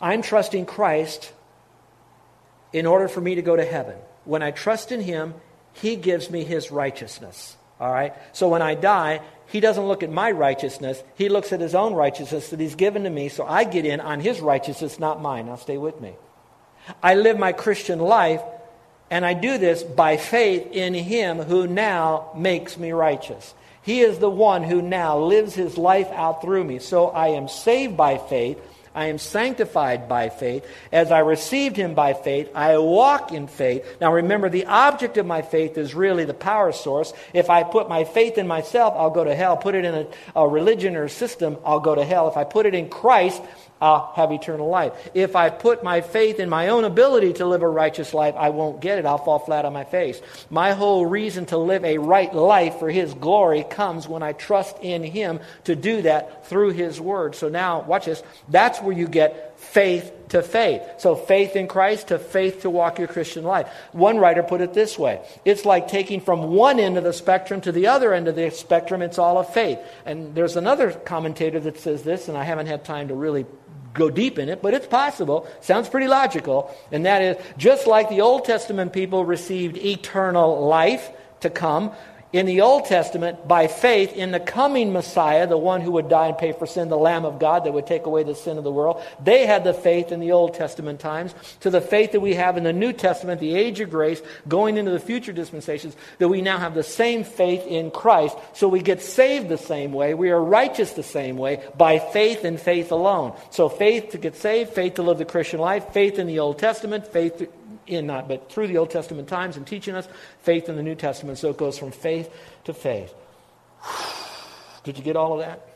I'm 0.00 0.22
trusting 0.22 0.66
Christ 0.66 1.32
in 2.72 2.86
order 2.86 3.06
for 3.06 3.20
me 3.20 3.36
to 3.36 3.42
go 3.42 3.54
to 3.54 3.64
heaven. 3.64 3.94
When 4.24 4.42
I 4.42 4.50
trust 4.50 4.90
in 4.90 5.00
Him, 5.00 5.34
He 5.72 5.94
gives 5.94 6.28
me 6.30 6.42
His 6.42 6.72
righteousness. 6.72 7.56
All 7.78 7.92
right? 7.92 8.12
So 8.32 8.48
when 8.48 8.60
I 8.60 8.74
die, 8.74 9.20
He 9.46 9.60
doesn't 9.60 9.86
look 9.86 10.02
at 10.02 10.10
my 10.10 10.32
righteousness. 10.32 11.00
He 11.14 11.28
looks 11.28 11.52
at 11.52 11.60
His 11.60 11.76
own 11.76 11.94
righteousness 11.94 12.48
that 12.48 12.58
He's 12.58 12.74
given 12.74 13.04
to 13.04 13.10
me. 13.10 13.28
So 13.28 13.46
I 13.46 13.62
get 13.62 13.86
in 13.86 14.00
on 14.00 14.18
His 14.18 14.40
righteousness, 14.40 14.98
not 14.98 15.22
mine. 15.22 15.46
Now 15.46 15.54
stay 15.54 15.78
with 15.78 16.00
me. 16.00 16.14
I 17.00 17.14
live 17.14 17.38
my 17.38 17.52
Christian 17.52 18.00
life 18.00 18.42
and 19.12 19.26
I 19.26 19.34
do 19.34 19.58
this 19.58 19.82
by 19.82 20.16
faith 20.16 20.68
in 20.72 20.94
him 20.94 21.36
who 21.36 21.66
now 21.66 22.30
makes 22.34 22.78
me 22.78 22.92
righteous. 22.92 23.52
He 23.82 24.00
is 24.00 24.18
the 24.18 24.30
one 24.30 24.62
who 24.62 24.80
now 24.80 25.18
lives 25.18 25.54
his 25.54 25.76
life 25.76 26.08
out 26.12 26.40
through 26.40 26.64
me. 26.64 26.78
So 26.78 27.08
I 27.08 27.28
am 27.28 27.46
saved 27.46 27.94
by 27.94 28.16
faith. 28.16 28.58
I 28.94 29.06
am 29.06 29.18
sanctified 29.18 30.08
by 30.08 30.30
faith. 30.30 30.66
As 30.90 31.10
I 31.10 31.18
received 31.18 31.76
him 31.76 31.92
by 31.92 32.14
faith, 32.14 32.48
I 32.54 32.78
walk 32.78 33.32
in 33.32 33.48
faith. 33.48 33.84
Now 34.00 34.14
remember, 34.14 34.48
the 34.48 34.64
object 34.64 35.18
of 35.18 35.26
my 35.26 35.42
faith 35.42 35.76
is 35.76 35.94
really 35.94 36.24
the 36.24 36.32
power 36.32 36.72
source. 36.72 37.12
If 37.34 37.50
I 37.50 37.64
put 37.64 37.90
my 37.90 38.04
faith 38.04 38.38
in 38.38 38.46
myself, 38.46 38.94
I'll 38.96 39.10
go 39.10 39.24
to 39.24 39.34
hell. 39.34 39.58
Put 39.58 39.74
it 39.74 39.84
in 39.84 39.94
a, 39.94 40.06
a 40.34 40.48
religion 40.48 40.96
or 40.96 41.04
a 41.04 41.10
system, 41.10 41.58
I'll 41.66 41.80
go 41.80 41.94
to 41.94 42.04
hell. 42.04 42.28
If 42.28 42.38
I 42.38 42.44
put 42.44 42.64
it 42.64 42.74
in 42.74 42.88
Christ, 42.88 43.42
I'll 43.82 44.12
have 44.14 44.30
eternal 44.30 44.68
life. 44.68 44.92
If 45.12 45.34
I 45.34 45.50
put 45.50 45.82
my 45.82 46.02
faith 46.02 46.38
in 46.38 46.48
my 46.48 46.68
own 46.68 46.84
ability 46.84 47.32
to 47.34 47.46
live 47.46 47.62
a 47.62 47.68
righteous 47.68 48.14
life, 48.14 48.36
I 48.36 48.50
won't 48.50 48.80
get 48.80 49.00
it. 49.00 49.04
I'll 49.04 49.18
fall 49.18 49.40
flat 49.40 49.64
on 49.64 49.72
my 49.72 49.82
face. 49.82 50.22
My 50.50 50.70
whole 50.70 51.04
reason 51.04 51.46
to 51.46 51.58
live 51.58 51.84
a 51.84 51.98
right 51.98 52.32
life 52.32 52.78
for 52.78 52.88
His 52.88 53.12
glory 53.12 53.64
comes 53.64 54.06
when 54.06 54.22
I 54.22 54.34
trust 54.34 54.76
in 54.82 55.02
Him 55.02 55.40
to 55.64 55.74
do 55.74 56.02
that 56.02 56.46
through 56.46 56.70
His 56.70 57.00
Word. 57.00 57.34
So 57.34 57.48
now, 57.48 57.80
watch 57.82 58.04
this. 58.04 58.22
That's 58.48 58.80
where 58.80 58.96
you 58.96 59.08
get 59.08 59.58
faith 59.58 60.12
to 60.28 60.42
faith. 60.42 60.82
So 60.98 61.14
faith 61.14 61.56
in 61.56 61.66
Christ 61.68 62.08
to 62.08 62.18
faith 62.18 62.62
to 62.62 62.70
walk 62.70 62.98
your 62.98 63.08
Christian 63.08 63.44
life. 63.44 63.68
One 63.92 64.18
writer 64.18 64.42
put 64.42 64.60
it 64.60 64.74
this 64.74 64.98
way 64.98 65.20
it's 65.44 65.64
like 65.64 65.88
taking 65.88 66.20
from 66.20 66.54
one 66.54 66.78
end 66.78 66.98
of 66.98 67.04
the 67.04 67.12
spectrum 67.12 67.60
to 67.62 67.72
the 67.72 67.88
other 67.88 68.14
end 68.14 68.28
of 68.28 68.36
the 68.36 68.50
spectrum, 68.50 69.02
it's 69.02 69.18
all 69.18 69.38
of 69.38 69.52
faith. 69.52 69.78
And 70.06 70.34
there's 70.34 70.56
another 70.56 70.92
commentator 70.92 71.60
that 71.60 71.78
says 71.78 72.02
this, 72.02 72.28
and 72.28 72.36
I 72.36 72.44
haven't 72.44 72.66
had 72.66 72.84
time 72.84 73.08
to 73.08 73.14
really 73.14 73.44
go 73.94 74.10
deep 74.10 74.38
in 74.38 74.48
it, 74.48 74.62
but 74.62 74.74
it's 74.74 74.86
possible. 74.86 75.46
Sounds 75.60 75.88
pretty 75.88 76.08
logical. 76.08 76.74
And 76.90 77.06
that 77.06 77.22
is 77.22 77.36
just 77.56 77.86
like 77.86 78.08
the 78.08 78.20
Old 78.20 78.44
Testament 78.44 78.92
people 78.92 79.24
received 79.24 79.76
eternal 79.76 80.66
life 80.66 81.10
to 81.40 81.50
come, 81.50 81.92
in 82.32 82.46
the 82.46 82.62
Old 82.62 82.86
Testament 82.86 83.46
by 83.46 83.66
faith 83.66 84.14
in 84.14 84.30
the 84.30 84.40
coming 84.40 84.92
Messiah, 84.92 85.46
the 85.46 85.58
one 85.58 85.80
who 85.82 85.92
would 85.92 86.08
die 86.08 86.28
and 86.28 86.38
pay 86.38 86.52
for 86.52 86.66
sin, 86.66 86.88
the 86.88 86.96
Lamb 86.96 87.24
of 87.24 87.38
God 87.38 87.64
that 87.64 87.72
would 87.72 87.86
take 87.86 88.06
away 88.06 88.22
the 88.22 88.34
sin 88.34 88.58
of 88.58 88.64
the 88.64 88.72
world. 88.72 89.02
They 89.22 89.46
had 89.46 89.64
the 89.64 89.74
faith 89.74 90.12
in 90.12 90.20
the 90.20 90.32
Old 90.32 90.54
Testament 90.54 91.00
times 91.00 91.34
to 91.60 91.70
the 91.70 91.80
faith 91.80 92.12
that 92.12 92.20
we 92.20 92.34
have 92.34 92.56
in 92.56 92.64
the 92.64 92.72
New 92.72 92.92
Testament, 92.92 93.40
the 93.40 93.54
age 93.54 93.80
of 93.80 93.90
grace, 93.90 94.22
going 94.48 94.76
into 94.76 94.90
the 94.90 94.98
future 94.98 95.32
dispensations, 95.32 95.94
that 96.18 96.28
we 96.28 96.40
now 96.40 96.58
have 96.58 96.74
the 96.74 96.82
same 96.82 97.24
faith 97.24 97.66
in 97.66 97.90
Christ. 97.90 98.36
So 98.54 98.68
we 98.68 98.80
get 98.80 99.02
saved 99.02 99.48
the 99.48 99.58
same 99.58 99.92
way. 99.92 100.14
We 100.14 100.30
are 100.30 100.42
righteous 100.42 100.92
the 100.92 101.02
same 101.02 101.36
way 101.36 101.62
by 101.76 101.98
faith 101.98 102.44
and 102.44 102.58
faith 102.58 102.92
alone. 102.92 103.34
So 103.50 103.68
faith 103.68 104.10
to 104.10 104.18
get 104.18 104.36
saved, 104.36 104.72
faith 104.72 104.94
to 104.94 105.02
live 105.02 105.18
the 105.18 105.24
Christian 105.24 105.60
life, 105.60 105.92
faith 105.92 106.18
in 106.18 106.26
the 106.26 106.38
Old 106.38 106.58
Testament, 106.58 107.06
faith 107.06 107.46
in 107.86 108.06
not, 108.06 108.28
but 108.28 108.50
through 108.50 108.68
the 108.68 108.78
Old 108.78 108.90
Testament 108.90 109.28
times 109.28 109.56
and 109.56 109.66
teaching 109.66 109.94
us 109.94 110.08
faith 110.40 110.68
in 110.68 110.76
the 110.76 110.82
New 110.82 110.94
Testament. 110.94 111.38
So 111.38 111.50
it 111.50 111.56
goes 111.56 111.78
from 111.78 111.90
faith 111.90 112.30
to 112.64 112.74
faith. 112.74 113.14
Did 114.84 114.98
you 114.98 115.04
get 115.04 115.16
all 115.16 115.32
of 115.34 115.40
that? 115.40 115.68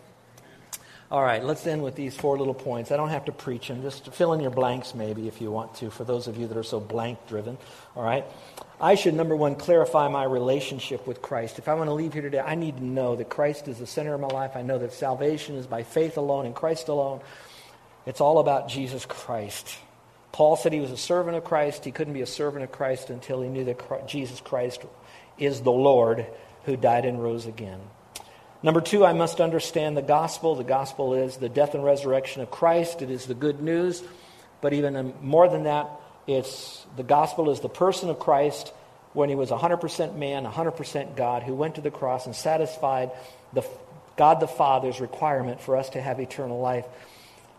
All 1.09 1.23
right, 1.23 1.45
let's 1.45 1.65
end 1.69 1.85
with 1.85 1.95
these 1.95 2.17
four 2.17 2.37
little 2.37 2.55
points. 2.55 2.91
I 2.91 2.97
don't 2.97 3.11
have 3.11 3.27
to 3.27 3.33
preach 3.33 3.69
them, 3.69 3.81
just 3.83 4.13
fill 4.13 4.33
in 4.33 4.41
your 4.41 4.51
blanks 4.51 4.93
maybe 4.93 5.29
if 5.29 5.41
you 5.41 5.53
want 5.53 5.77
to, 5.77 5.89
for 5.89 6.03
those 6.03 6.27
of 6.27 6.37
you 6.37 6.49
that 6.49 6.57
are 6.57 6.65
so 6.65 6.81
blank 6.81 7.29
driven. 7.29 7.59
All 7.95 8.03
right? 8.03 8.25
I 8.81 8.97
should, 8.97 9.15
number 9.15 9.37
one, 9.37 9.55
clarify 9.55 10.09
my 10.09 10.25
relationship 10.25 11.07
with 11.07 11.23
Christ. 11.23 11.61
If 11.61 11.69
I 11.69 11.75
want 11.75 11.89
to 11.89 11.95
leave 11.95 12.13
here 12.13 12.23
today, 12.23 12.41
I 12.41 12.57
need 12.57 12.79
to 12.79 12.85
know 12.85 13.15
that 13.15 13.29
Christ 13.29 13.69
is 13.69 13.79
the 13.79 13.87
center 13.87 14.15
of 14.15 14.21
my 14.21 14.27
life. 14.27 14.57
I 14.57 14.63
know 14.63 14.79
that 14.79 14.93
salvation 14.93 15.55
is 15.55 15.67
by 15.69 15.85
faith 15.85 16.17
alone 16.17 16.45
in 16.45 16.53
Christ 16.53 16.89
alone. 16.89 17.21
It's 18.05 18.21
all 18.21 18.41
about 18.41 18.69
Jesus 18.69 19.07
Christ. 19.07 19.79
Paul 20.37 20.57
said 20.57 20.75
he 20.75 20.81
was 20.81 20.91
a 20.91 20.99
servant 20.99 21.35
of 21.35 21.45
Christ. 21.45 21.87
He 21.87 21.93
couldn't 21.93 22.13
be 22.13 22.21
a 22.21 22.27
servant 22.27 22.63
of 22.63 22.71
Christ 22.71 23.09
until 23.09 23.41
he 23.41 23.49
knew 23.49 23.65
that 23.65 24.07
Jesus 24.07 24.39
Christ 24.39 24.83
is 25.39 25.63
the 25.63 25.73
Lord 25.73 26.27
who 26.67 26.77
died 26.77 27.07
and 27.07 27.23
rose 27.23 27.47
again. 27.47 27.81
Number 28.63 28.83
two, 28.83 29.03
I 29.03 29.15
must 29.15 29.41
understand 29.41 29.97
the 29.97 30.03
gospel. 30.03 30.55
The 30.55 30.63
gospel 30.63 31.15
is 31.15 31.39
the 31.39 31.49
death 31.49 31.75
and 31.75 31.83
resurrection 31.83 32.43
of 32.43 32.51
Christ. 32.51 33.01
It 33.01 33.11
is 33.11 33.25
the 33.25 33.33
good 33.33 33.63
news. 33.63 34.03
But 34.61 34.75
even 34.75 34.95
um, 34.95 35.15
more 35.23 35.49
than 35.49 35.63
that, 35.63 35.89
it's 36.27 36.85
the 36.99 37.03
gospel 37.03 37.49
is 37.49 37.61
the 37.61 37.71
person 37.71 38.11
of 38.11 38.19
Christ 38.19 38.75
when 39.15 39.31
he 39.31 39.35
was 39.35 39.49
100% 39.49 40.17
man, 40.19 40.45
100% 40.45 41.17
God, 41.17 41.45
who 41.45 41.55
went 41.55 41.77
to 41.77 41.81
the 41.81 41.91
cross 41.91 42.27
and 42.27 42.37
satisfied 42.37 43.11
the, 43.55 43.67
God 44.19 44.41
the 44.41 44.49
Father's 44.49 45.01
requirement 45.01 45.63
for 45.63 45.79
us 45.79 45.89
to 45.91 46.03
have 46.03 46.21
eternal 46.21 46.61
life 46.61 46.85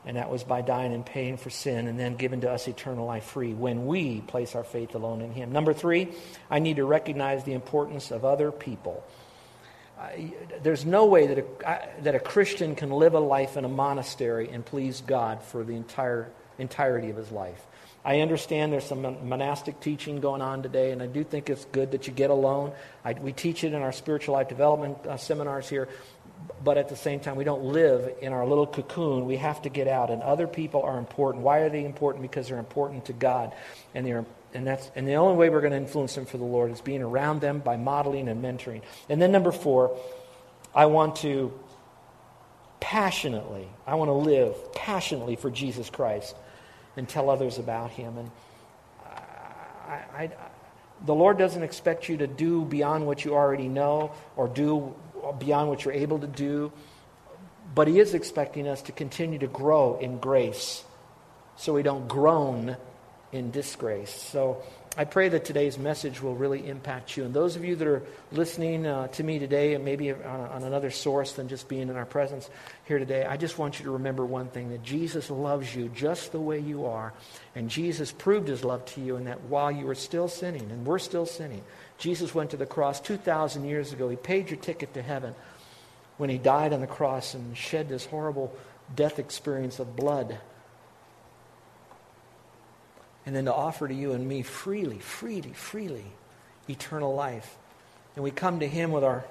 and 0.07 0.15
that 0.15 0.31
was 0.31 0.45
by 0.45 0.61
dying 0.61 0.93
and 0.93 1.05
paying 1.05 1.35
for 1.35 1.49
sin 1.49 1.85
and 1.87 1.99
then 1.99 2.15
given 2.15 2.39
to 2.41 2.49
us 2.49 2.67
eternal 2.69 3.05
life 3.05 3.25
free 3.25 3.53
when 3.53 3.85
we 3.85 4.21
place 4.21 4.55
our 4.55 4.63
faith 4.63 4.95
alone 4.95 5.19
in 5.19 5.33
Him. 5.33 5.51
Number 5.51 5.73
three, 5.73 6.07
I 6.49 6.59
need 6.59 6.77
to 6.77 6.85
recognize 6.85 7.43
the 7.43 7.51
importance 7.51 8.09
of 8.09 8.23
other 8.23 8.49
people. 8.49 9.03
there's 10.63 10.85
no 10.85 11.05
way 11.07 11.27
that 11.27 11.37
a, 11.39 12.03
that 12.03 12.15
a 12.15 12.19
Christian 12.19 12.73
can 12.73 12.89
live 12.89 13.15
a 13.15 13.19
life 13.19 13.57
in 13.57 13.65
a 13.65 13.69
monastery 13.69 14.49
and 14.49 14.65
please 14.65 15.01
God 15.01 15.43
for 15.43 15.65
the 15.65 15.73
entire 15.73 16.31
entirety 16.57 17.09
of 17.09 17.17
his 17.17 17.31
life. 17.31 17.67
I 18.05 18.21
understand 18.21 18.71
there's 18.71 18.85
some 18.85 19.01
monastic 19.27 19.81
teaching 19.81 20.21
going 20.21 20.41
on 20.41 20.63
today, 20.63 20.91
and 20.91 21.03
I 21.03 21.07
do 21.07 21.25
think 21.25 21.49
it's 21.49 21.65
good 21.65 21.91
that 21.91 22.07
you 22.07 22.13
get 22.13 22.29
alone. 22.29 22.71
I, 23.03 23.11
we 23.13 23.33
teach 23.33 23.65
it 23.65 23.73
in 23.73 23.81
our 23.81 23.91
spiritual 23.91 24.35
life 24.35 24.47
development 24.47 25.05
uh, 25.05 25.17
seminars 25.17 25.67
here, 25.67 25.89
but 26.63 26.77
at 26.77 26.89
the 26.89 26.95
same 26.95 27.19
time, 27.19 27.35
we 27.35 27.43
don't 27.43 27.63
live 27.63 28.15
in 28.21 28.33
our 28.33 28.45
little 28.45 28.67
cocoon. 28.67 29.25
We 29.25 29.37
have 29.37 29.61
to 29.63 29.69
get 29.69 29.87
out, 29.87 30.09
and 30.09 30.21
other 30.21 30.47
people 30.47 30.81
are 30.81 30.97
important. 30.97 31.43
Why 31.43 31.59
are 31.59 31.69
they 31.69 31.85
important? 31.85 32.23
Because 32.23 32.47
they're 32.47 32.59
important 32.59 33.05
to 33.05 33.13
God, 33.13 33.53
and 33.93 34.05
they're 34.05 34.25
and 34.53 34.65
that's 34.65 34.89
and 34.95 35.07
the 35.07 35.15
only 35.15 35.37
way 35.37 35.49
we're 35.49 35.61
going 35.61 35.71
to 35.71 35.77
influence 35.77 36.15
them 36.15 36.25
for 36.25 36.37
the 36.37 36.43
Lord 36.43 36.71
is 36.71 36.81
being 36.81 37.01
around 37.01 37.41
them 37.41 37.59
by 37.59 37.77
modeling 37.77 38.27
and 38.27 38.43
mentoring. 38.43 38.81
And 39.09 39.21
then 39.21 39.31
number 39.31 39.51
four, 39.51 39.97
I 40.73 40.85
want 40.87 41.17
to 41.17 41.53
passionately, 42.79 43.67
I 43.85 43.95
want 43.95 44.09
to 44.09 44.13
live 44.13 44.73
passionately 44.73 45.35
for 45.35 45.49
Jesus 45.51 45.89
Christ 45.89 46.35
and 46.95 47.07
tell 47.07 47.29
others 47.29 47.59
about 47.59 47.91
him. 47.91 48.17
And 48.17 48.31
I, 49.05 50.01
I, 50.15 50.31
the 51.05 51.13
Lord 51.13 51.37
doesn't 51.37 51.63
expect 51.63 52.09
you 52.09 52.17
to 52.17 52.27
do 52.27 52.63
beyond 52.63 53.05
what 53.05 53.25
you 53.25 53.35
already 53.35 53.67
know 53.67 54.11
or 54.35 54.47
do 54.47 54.95
beyond 55.33 55.69
what 55.69 55.85
you're 55.85 55.93
able 55.93 56.19
to 56.19 56.27
do, 56.27 56.71
but 57.73 57.87
He 57.87 57.99
is 57.99 58.13
expecting 58.13 58.67
us 58.67 58.81
to 58.83 58.91
continue 58.91 59.39
to 59.39 59.47
grow 59.47 59.97
in 59.99 60.19
grace 60.19 60.83
so 61.57 61.73
we 61.73 61.83
don't 61.83 62.07
groan 62.07 62.77
in 63.31 63.51
disgrace. 63.51 64.11
So 64.11 64.61
I 64.99 65.05
pray 65.05 65.29
that 65.29 65.45
today's 65.45 65.77
message 65.77 66.23
will 66.23 66.35
really 66.35 66.67
impact 66.67 67.15
you. 67.17 67.23
And 67.23 67.31
those 67.31 67.55
of 67.55 67.63
you 67.63 67.75
that 67.75 67.87
are 67.87 68.01
listening 68.31 68.87
uh, 68.87 69.07
to 69.09 69.23
me 69.23 69.37
today, 69.37 69.75
and 69.75 69.85
maybe 69.85 70.11
on, 70.11 70.19
on, 70.23 70.63
another 70.63 70.89
source 70.89 71.33
than 71.33 71.49
just 71.49 71.67
being 71.67 71.89
in 71.89 71.95
our 71.95 72.05
presence 72.05 72.49
here 72.85 72.97
today, 72.97 73.23
I 73.23 73.37
just 73.37 73.59
want 73.59 73.77
you 73.77 73.85
to 73.85 73.91
remember 73.91 74.25
one 74.25 74.47
thing 74.47 74.69
that 74.69 74.81
Jesus 74.81 75.29
loves 75.29 75.75
you 75.75 75.89
just 75.89 76.31
the 76.31 76.39
way 76.39 76.59
you 76.59 76.87
are. 76.87 77.13
And 77.53 77.69
Jesus 77.69 78.11
proved 78.11 78.47
his 78.47 78.63
love 78.63 78.85
to 78.85 79.01
you 79.01 79.17
in 79.17 79.25
that 79.25 79.41
while 79.41 79.71
you 79.71 79.85
were 79.85 79.93
still 79.93 80.27
sinning, 80.27 80.71
and 80.71 80.83
we're 80.83 80.97
still 80.97 81.27
sinning, 81.27 81.63
Jesus 81.97 82.33
went 82.33 82.51
to 82.51 82.57
the 82.57 82.65
cross 82.65 82.99
2,000 82.99 83.65
years 83.65 83.93
ago. 83.93 84.09
He 84.09 84.15
paid 84.15 84.49
your 84.49 84.59
ticket 84.59 84.93
to 84.93 85.01
heaven 85.01 85.33
when 86.17 86.29
he 86.29 86.37
died 86.37 86.73
on 86.73 86.81
the 86.81 86.87
cross 86.87 87.33
and 87.33 87.57
shed 87.57 87.89
this 87.89 88.05
horrible 88.05 88.55
death 88.95 89.19
experience 89.19 89.79
of 89.79 89.95
blood 89.95 90.37
and 93.27 93.35
then 93.35 93.43
to 93.43 93.53
offer 93.53 93.85
to 93.89 93.93
you 93.93 94.13
and 94.13 94.25
me 94.25 94.41
freely, 94.41 94.99
freely, 94.99 95.51
freely 95.51 96.05
eternal 96.69 97.13
life. 97.13 97.57
And 98.15 98.23
we 98.23 98.31
come 98.31 98.61
to 98.61 98.67
Him 98.67 98.93
with 98.93 99.03
our, 99.03 99.25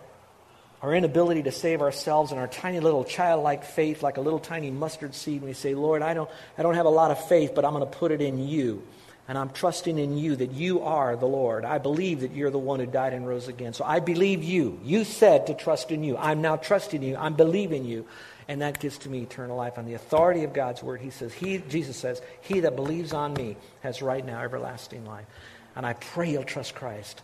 our 0.82 0.94
inability 0.94 1.44
to 1.44 1.50
save 1.50 1.80
ourselves 1.80 2.30
and 2.30 2.38
our 2.38 2.46
tiny 2.46 2.78
little 2.78 3.04
childlike 3.04 3.64
faith, 3.64 4.02
like 4.02 4.18
a 4.18 4.20
little 4.20 4.38
tiny 4.38 4.70
mustard 4.70 5.14
seed. 5.14 5.36
And 5.36 5.48
we 5.48 5.54
say, 5.54 5.74
Lord, 5.74 6.02
I 6.02 6.12
don't, 6.12 6.28
I 6.58 6.62
don't 6.62 6.74
have 6.74 6.84
a 6.84 6.90
lot 6.90 7.10
of 7.10 7.26
faith, 7.26 7.52
but 7.54 7.64
I'm 7.64 7.72
going 7.72 7.90
to 7.90 7.98
put 7.98 8.12
it 8.12 8.20
in 8.20 8.46
you. 8.46 8.82
And 9.28 9.36
I'm 9.36 9.50
trusting 9.50 9.98
in 9.98 10.16
you 10.16 10.36
that 10.36 10.52
you 10.52 10.82
are 10.82 11.16
the 11.16 11.26
Lord. 11.26 11.64
I 11.64 11.78
believe 11.78 12.20
that 12.20 12.32
you're 12.32 12.50
the 12.50 12.58
one 12.58 12.78
who 12.78 12.86
died 12.86 13.12
and 13.12 13.26
rose 13.26 13.48
again. 13.48 13.72
So 13.72 13.84
I 13.84 13.98
believe 13.98 14.44
you. 14.44 14.78
You 14.84 15.02
said 15.02 15.48
to 15.48 15.54
trust 15.54 15.90
in 15.90 16.04
you. 16.04 16.16
I'm 16.16 16.42
now 16.42 16.56
trusting 16.56 17.02
you. 17.02 17.16
I'm 17.16 17.34
believing 17.34 17.84
you 17.84 18.06
and 18.48 18.62
that 18.62 18.78
gives 18.78 18.98
to 18.98 19.08
me 19.08 19.22
eternal 19.22 19.56
life. 19.56 19.78
On 19.78 19.86
the 19.86 19.94
authority 19.94 20.44
of 20.44 20.52
God's 20.52 20.82
word, 20.82 21.00
he 21.00 21.10
says, 21.10 21.32
he, 21.32 21.58
Jesus 21.58 21.96
says, 21.96 22.22
he 22.42 22.60
that 22.60 22.76
believes 22.76 23.12
on 23.12 23.34
me 23.34 23.56
has 23.80 24.02
right 24.02 24.24
now 24.24 24.40
everlasting 24.40 25.04
life. 25.04 25.26
And 25.74 25.84
I 25.84 25.94
pray 25.94 26.30
you'll 26.30 26.44
trust 26.44 26.74
Christ. 26.74 27.22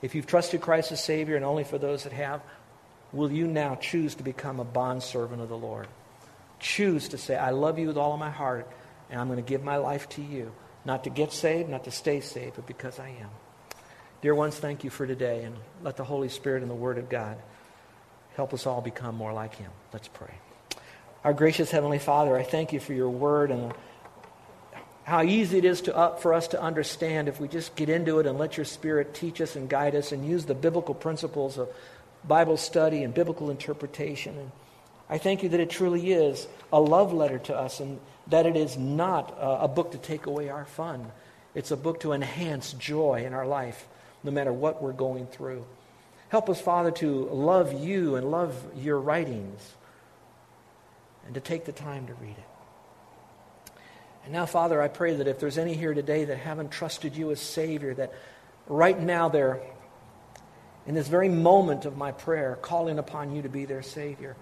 If 0.00 0.14
you've 0.14 0.26
trusted 0.26 0.60
Christ 0.60 0.92
as 0.92 1.02
Savior, 1.02 1.36
and 1.36 1.44
only 1.44 1.64
for 1.64 1.76
those 1.76 2.04
that 2.04 2.12
have, 2.12 2.40
will 3.12 3.30
you 3.30 3.46
now 3.46 3.74
choose 3.74 4.14
to 4.14 4.22
become 4.22 4.60
a 4.60 4.64
bondservant 4.64 5.42
of 5.42 5.48
the 5.48 5.58
Lord? 5.58 5.88
Choose 6.60 7.08
to 7.08 7.18
say, 7.18 7.36
I 7.36 7.50
love 7.50 7.78
you 7.78 7.88
with 7.88 7.96
all 7.96 8.14
of 8.14 8.20
my 8.20 8.30
heart, 8.30 8.68
and 9.10 9.20
I'm 9.20 9.26
going 9.28 9.42
to 9.42 9.48
give 9.48 9.62
my 9.62 9.76
life 9.76 10.08
to 10.10 10.22
you. 10.22 10.52
Not 10.84 11.04
to 11.04 11.10
get 11.10 11.32
saved, 11.32 11.68
not 11.68 11.84
to 11.84 11.90
stay 11.90 12.20
saved, 12.20 12.56
but 12.56 12.66
because 12.66 12.98
I 12.98 13.08
am. 13.08 13.30
Dear 14.22 14.34
ones, 14.34 14.56
thank 14.56 14.84
you 14.84 14.90
for 14.90 15.06
today, 15.06 15.44
and 15.44 15.56
let 15.82 15.96
the 15.96 16.04
Holy 16.04 16.28
Spirit 16.28 16.62
and 16.62 16.70
the 16.70 16.74
Word 16.74 16.98
of 16.98 17.08
God 17.08 17.36
Help 18.40 18.54
us 18.54 18.66
all 18.66 18.80
become 18.80 19.16
more 19.16 19.32
like 19.32 19.54
him. 19.56 19.70
Let's 19.92 20.08
pray. 20.08 20.34
Our 21.24 21.34
gracious 21.34 21.70
Heavenly 21.70 21.98
Father, 21.98 22.36
I 22.36 22.42
thank 22.42 22.72
you 22.72 22.80
for 22.80 22.94
your 22.94 23.10
word 23.10 23.50
and 23.50 23.74
how 25.04 25.22
easy 25.22 25.58
it 25.58 25.64
is 25.64 25.82
to, 25.82 25.96
uh, 25.96 26.16
for 26.16 26.32
us 26.32 26.48
to 26.48 26.62
understand 26.62 27.28
if 27.28 27.40
we 27.40 27.48
just 27.48 27.74
get 27.74 27.88
into 27.88 28.20
it 28.20 28.26
and 28.26 28.38
let 28.38 28.56
your 28.56 28.64
Spirit 28.64 29.14
teach 29.14 29.40
us 29.40 29.56
and 29.56 29.68
guide 29.68 29.94
us 29.94 30.12
and 30.12 30.26
use 30.26 30.46
the 30.46 30.54
biblical 30.54 30.94
principles 30.94 31.58
of 31.58 31.68
Bible 32.26 32.56
study 32.56 33.02
and 33.02 33.12
biblical 33.12 33.50
interpretation. 33.50 34.38
And 34.38 34.50
I 35.10 35.18
thank 35.18 35.42
you 35.42 35.48
that 35.50 35.60
it 35.60 35.68
truly 35.68 36.12
is 36.12 36.46
a 36.72 36.80
love 36.80 37.12
letter 37.12 37.40
to 37.40 37.56
us 37.56 37.80
and 37.80 37.98
that 38.28 38.46
it 38.46 38.56
is 38.56 38.78
not 38.78 39.36
a 39.38 39.66
book 39.66 39.90
to 39.92 39.98
take 39.98 40.26
away 40.26 40.48
our 40.48 40.64
fun. 40.64 41.10
It's 41.52 41.72
a 41.72 41.76
book 41.76 42.00
to 42.00 42.12
enhance 42.12 42.72
joy 42.74 43.24
in 43.26 43.34
our 43.34 43.46
life, 43.46 43.88
no 44.22 44.30
matter 44.30 44.52
what 44.52 44.80
we're 44.80 44.92
going 44.92 45.26
through. 45.26 45.64
Help 46.28 46.48
us, 46.48 46.60
Father, 46.60 46.92
to 46.92 47.24
love 47.24 47.72
you 47.72 48.14
and 48.14 48.30
love 48.30 48.54
your 48.76 49.00
writings 49.00 49.74
and 51.26 51.34
to 51.34 51.40
take 51.40 51.64
the 51.64 51.72
time 51.72 52.06
to 52.06 52.14
read 52.14 52.36
it. 52.38 53.72
And 54.22 54.32
now, 54.32 54.46
Father, 54.46 54.80
I 54.80 54.86
pray 54.86 55.16
that 55.16 55.26
if 55.26 55.40
there's 55.40 55.58
any 55.58 55.74
here 55.74 55.92
today 55.92 56.26
that 56.26 56.36
haven't 56.36 56.70
trusted 56.70 57.16
you 57.16 57.32
as 57.32 57.40
Savior, 57.40 57.94
that 57.94 58.12
right 58.68 58.98
now 58.98 59.28
they're, 59.28 59.60
in 60.86 60.94
this 60.94 61.08
very 61.08 61.28
moment 61.28 61.84
of 61.84 61.96
my 61.96 62.12
prayer, 62.12 62.56
calling 62.62 63.00
upon 63.00 63.34
you 63.34 63.42
to 63.42 63.48
be 63.48 63.64
their 63.64 63.82
Savior. 63.82 64.36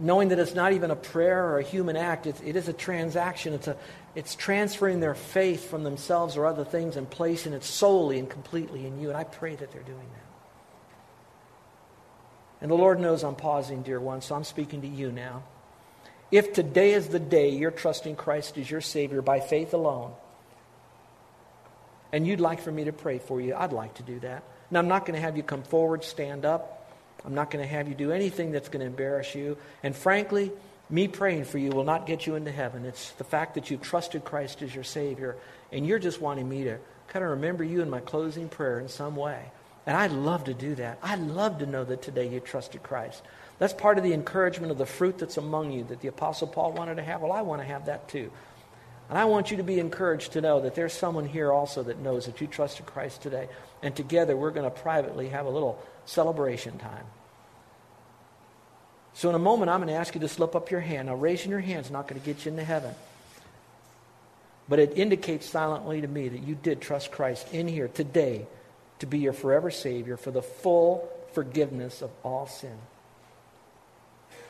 Knowing 0.00 0.28
that 0.28 0.38
it's 0.38 0.54
not 0.54 0.72
even 0.72 0.90
a 0.90 0.96
prayer 0.96 1.44
or 1.44 1.58
a 1.58 1.62
human 1.62 1.96
act, 1.96 2.26
it's, 2.26 2.40
it 2.40 2.54
is 2.54 2.68
a 2.68 2.72
transaction. 2.72 3.52
It's, 3.52 3.66
a, 3.66 3.76
it's 4.14 4.34
transferring 4.34 5.00
their 5.00 5.14
faith 5.14 5.68
from 5.68 5.82
themselves 5.82 6.36
or 6.36 6.46
other 6.46 6.64
things 6.64 6.96
and 6.96 7.08
placing 7.08 7.52
it 7.52 7.64
solely 7.64 8.18
and 8.18 8.30
completely 8.30 8.86
in 8.86 9.00
you. 9.00 9.08
And 9.08 9.16
I 9.16 9.24
pray 9.24 9.56
that 9.56 9.72
they're 9.72 9.82
doing 9.82 9.98
that. 9.98 10.28
And 12.60 12.70
the 12.70 12.76
Lord 12.76 13.00
knows 13.00 13.24
I'm 13.24 13.36
pausing, 13.36 13.82
dear 13.82 14.00
one, 14.00 14.20
so 14.20 14.34
I'm 14.34 14.44
speaking 14.44 14.82
to 14.82 14.88
you 14.88 15.12
now. 15.12 15.42
If 16.30 16.52
today 16.52 16.92
is 16.92 17.08
the 17.08 17.18
day 17.18 17.50
you're 17.50 17.70
trusting 17.70 18.16
Christ 18.16 18.58
as 18.58 18.70
your 18.70 18.80
Savior 18.80 19.22
by 19.22 19.40
faith 19.40 19.74
alone, 19.74 20.12
and 22.12 22.26
you'd 22.26 22.40
like 22.40 22.60
for 22.60 22.72
me 22.72 22.84
to 22.84 22.92
pray 22.92 23.18
for 23.18 23.40
you, 23.40 23.54
I'd 23.54 23.72
like 23.72 23.94
to 23.94 24.02
do 24.02 24.20
that. 24.20 24.42
Now, 24.70 24.80
I'm 24.80 24.88
not 24.88 25.06
going 25.06 25.14
to 25.14 25.20
have 25.20 25.36
you 25.36 25.42
come 25.42 25.62
forward, 25.62 26.04
stand 26.04 26.44
up. 26.44 26.77
I'm 27.24 27.34
not 27.34 27.50
going 27.50 27.64
to 27.64 27.70
have 27.70 27.88
you 27.88 27.94
do 27.94 28.12
anything 28.12 28.52
that's 28.52 28.68
going 28.68 28.80
to 28.80 28.86
embarrass 28.86 29.34
you. 29.34 29.56
And 29.82 29.94
frankly, 29.94 30.52
me 30.90 31.08
praying 31.08 31.44
for 31.44 31.58
you 31.58 31.70
will 31.70 31.84
not 31.84 32.06
get 32.06 32.26
you 32.26 32.36
into 32.36 32.50
heaven. 32.50 32.84
It's 32.84 33.10
the 33.12 33.24
fact 33.24 33.54
that 33.54 33.70
you've 33.70 33.82
trusted 33.82 34.24
Christ 34.24 34.62
as 34.62 34.74
your 34.74 34.84
Savior, 34.84 35.36
and 35.72 35.86
you're 35.86 35.98
just 35.98 36.20
wanting 36.20 36.48
me 36.48 36.64
to 36.64 36.78
kind 37.08 37.24
of 37.24 37.32
remember 37.32 37.64
you 37.64 37.82
in 37.82 37.90
my 37.90 38.00
closing 38.00 38.48
prayer 38.48 38.80
in 38.80 38.88
some 38.88 39.16
way. 39.16 39.50
And 39.86 39.96
I'd 39.96 40.12
love 40.12 40.44
to 40.44 40.54
do 40.54 40.74
that. 40.76 40.98
I'd 41.02 41.20
love 41.20 41.58
to 41.58 41.66
know 41.66 41.84
that 41.84 42.02
today 42.02 42.28
you 42.28 42.40
trusted 42.40 42.82
Christ. 42.82 43.22
That's 43.58 43.72
part 43.72 43.98
of 43.98 44.04
the 44.04 44.12
encouragement 44.12 44.70
of 44.70 44.78
the 44.78 44.86
fruit 44.86 45.18
that's 45.18 45.38
among 45.38 45.72
you 45.72 45.84
that 45.84 46.00
the 46.00 46.08
Apostle 46.08 46.46
Paul 46.46 46.72
wanted 46.72 46.96
to 46.96 47.02
have. 47.02 47.22
Well, 47.22 47.32
I 47.32 47.42
want 47.42 47.62
to 47.62 47.66
have 47.66 47.86
that 47.86 48.08
too. 48.08 48.30
And 49.08 49.16
I 49.16 49.24
want 49.24 49.50
you 49.50 49.56
to 49.56 49.62
be 49.62 49.80
encouraged 49.80 50.32
to 50.32 50.42
know 50.42 50.60
that 50.60 50.74
there's 50.74 50.92
someone 50.92 51.26
here 51.26 51.50
also 51.50 51.82
that 51.84 51.98
knows 51.98 52.26
that 52.26 52.40
you 52.40 52.46
trusted 52.46 52.84
Christ 52.84 53.22
today. 53.22 53.48
And 53.82 53.96
together 53.96 54.36
we're 54.36 54.50
going 54.50 54.70
to 54.70 54.82
privately 54.82 55.30
have 55.30 55.46
a 55.46 55.50
little 55.50 55.82
celebration 56.08 56.78
time. 56.78 57.04
So 59.12 59.28
in 59.28 59.34
a 59.34 59.38
moment, 59.38 59.70
I'm 59.70 59.80
going 59.80 59.88
to 59.88 59.98
ask 59.98 60.14
you 60.14 60.20
to 60.20 60.28
slip 60.28 60.54
up 60.56 60.70
your 60.70 60.80
hand. 60.80 61.08
Now, 61.08 61.14
raising 61.14 61.50
your 61.50 61.60
hand 61.60 61.84
is 61.84 61.90
not 61.90 62.08
going 62.08 62.20
to 62.20 62.24
get 62.24 62.44
you 62.44 62.52
into 62.52 62.64
heaven. 62.64 62.94
But 64.68 64.78
it 64.78 64.96
indicates 64.96 65.48
silently 65.48 66.00
to 66.00 66.08
me 66.08 66.28
that 66.28 66.42
you 66.42 66.54
did 66.54 66.80
trust 66.80 67.10
Christ 67.10 67.52
in 67.52 67.68
here 67.68 67.88
today 67.88 68.46
to 69.00 69.06
be 69.06 69.18
your 69.18 69.32
forever 69.32 69.70
Savior 69.70 70.16
for 70.16 70.30
the 70.30 70.42
full 70.42 71.08
forgiveness 71.32 72.00
of 72.00 72.10
all 72.22 72.46
sin. 72.46 72.76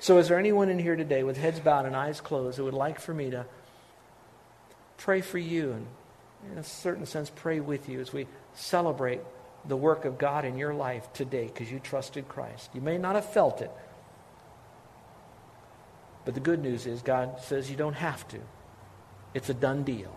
So, 0.00 0.18
is 0.18 0.28
there 0.28 0.38
anyone 0.38 0.68
in 0.68 0.78
here 0.78 0.96
today 0.96 1.22
with 1.22 1.36
heads 1.36 1.60
bowed 1.60 1.86
and 1.86 1.96
eyes 1.96 2.20
closed 2.20 2.56
who 2.56 2.64
would 2.64 2.74
like 2.74 3.00
for 3.00 3.12
me 3.12 3.30
to 3.30 3.46
pray 4.96 5.22
for 5.22 5.38
you 5.38 5.72
and, 5.72 5.86
in 6.52 6.58
a 6.58 6.64
certain 6.64 7.06
sense, 7.06 7.30
pray 7.34 7.58
with 7.58 7.88
you 7.88 8.00
as 8.00 8.12
we 8.12 8.26
celebrate 8.54 9.20
the 9.68 9.76
work 9.76 10.04
of 10.04 10.18
God 10.18 10.44
in 10.44 10.56
your 10.56 10.74
life 10.74 11.12
today 11.12 11.46
because 11.46 11.70
you 11.70 11.78
trusted 11.78 12.28
Christ? 12.28 12.70
You 12.74 12.80
may 12.80 12.98
not 12.98 13.14
have 13.14 13.30
felt 13.30 13.60
it, 13.60 13.70
but 16.24 16.34
the 16.34 16.40
good 16.40 16.60
news 16.60 16.86
is 16.86 17.02
God 17.02 17.40
says 17.40 17.70
you 17.70 17.76
don't 17.76 17.94
have 17.94 18.26
to. 18.28 18.38
It's 19.34 19.48
a 19.48 19.54
done 19.54 19.84
deal 19.84 20.16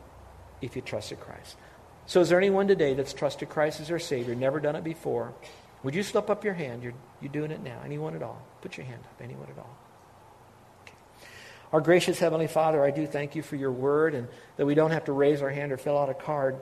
if 0.62 0.76
you 0.76 0.82
trusted 0.82 1.20
Christ. 1.20 1.58
So, 2.06 2.22
is 2.22 2.30
there 2.30 2.38
anyone 2.38 2.68
today 2.68 2.94
that's 2.94 3.14
trusted 3.14 3.50
Christ 3.50 3.80
as 3.80 3.90
their 3.90 4.00
Savior, 4.00 4.36
never 4.36 4.60
done 4.60 4.76
it 4.76 4.84
before? 4.84 5.34
Would 5.84 5.96
you 5.96 6.04
slip 6.04 6.30
up 6.30 6.44
your 6.44 6.54
hand? 6.54 6.84
You're, 6.84 6.94
you're 7.22 7.32
doing 7.32 7.52
it 7.52 7.62
now. 7.62 7.80
Anyone 7.84 8.16
at 8.16 8.24
all? 8.24 8.42
Put 8.62 8.78
your 8.78 8.86
hand 8.86 9.02
up. 9.04 9.22
Anyone 9.22 9.48
at 9.50 9.58
all? 9.58 9.78
Our 11.74 11.80
gracious 11.80 12.20
Heavenly 12.20 12.48
Father, 12.48 12.84
I 12.84 12.92
do 12.92 13.08
thank 13.08 13.36
you 13.36 13.42
for 13.42 13.56
your 13.56 13.72
word 13.72 14.14
and 14.14 14.28
that 14.58 14.66
we 14.66 14.76
don't 14.76 14.92
have 14.92 15.06
to 15.06 15.14
raise 15.14 15.42
our 15.42 15.50
hand 15.50 15.72
or 15.72 15.78
fill 15.78 15.98
out 15.98 16.10
a 16.10 16.14
card, 16.14 16.58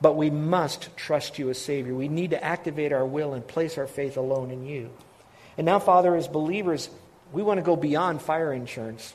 but 0.00 0.16
we 0.16 0.30
must 0.30 0.96
trust 0.96 1.38
you 1.38 1.50
as 1.50 1.60
Savior. 1.60 1.94
We 1.94 2.08
need 2.08 2.30
to 2.30 2.42
activate 2.42 2.92
our 2.92 3.06
will 3.06 3.34
and 3.34 3.46
place 3.46 3.78
our 3.78 3.86
faith 3.86 4.16
alone 4.16 4.50
in 4.50 4.64
you. 4.64 4.90
And 5.56 5.64
now, 5.64 5.80
Father, 5.80 6.14
as 6.14 6.28
believers, 6.28 6.88
we 7.32 7.42
want 7.42 7.58
to 7.58 7.62
go 7.62 7.74
beyond 7.74 8.22
fire 8.22 8.52
insurance. 8.52 9.14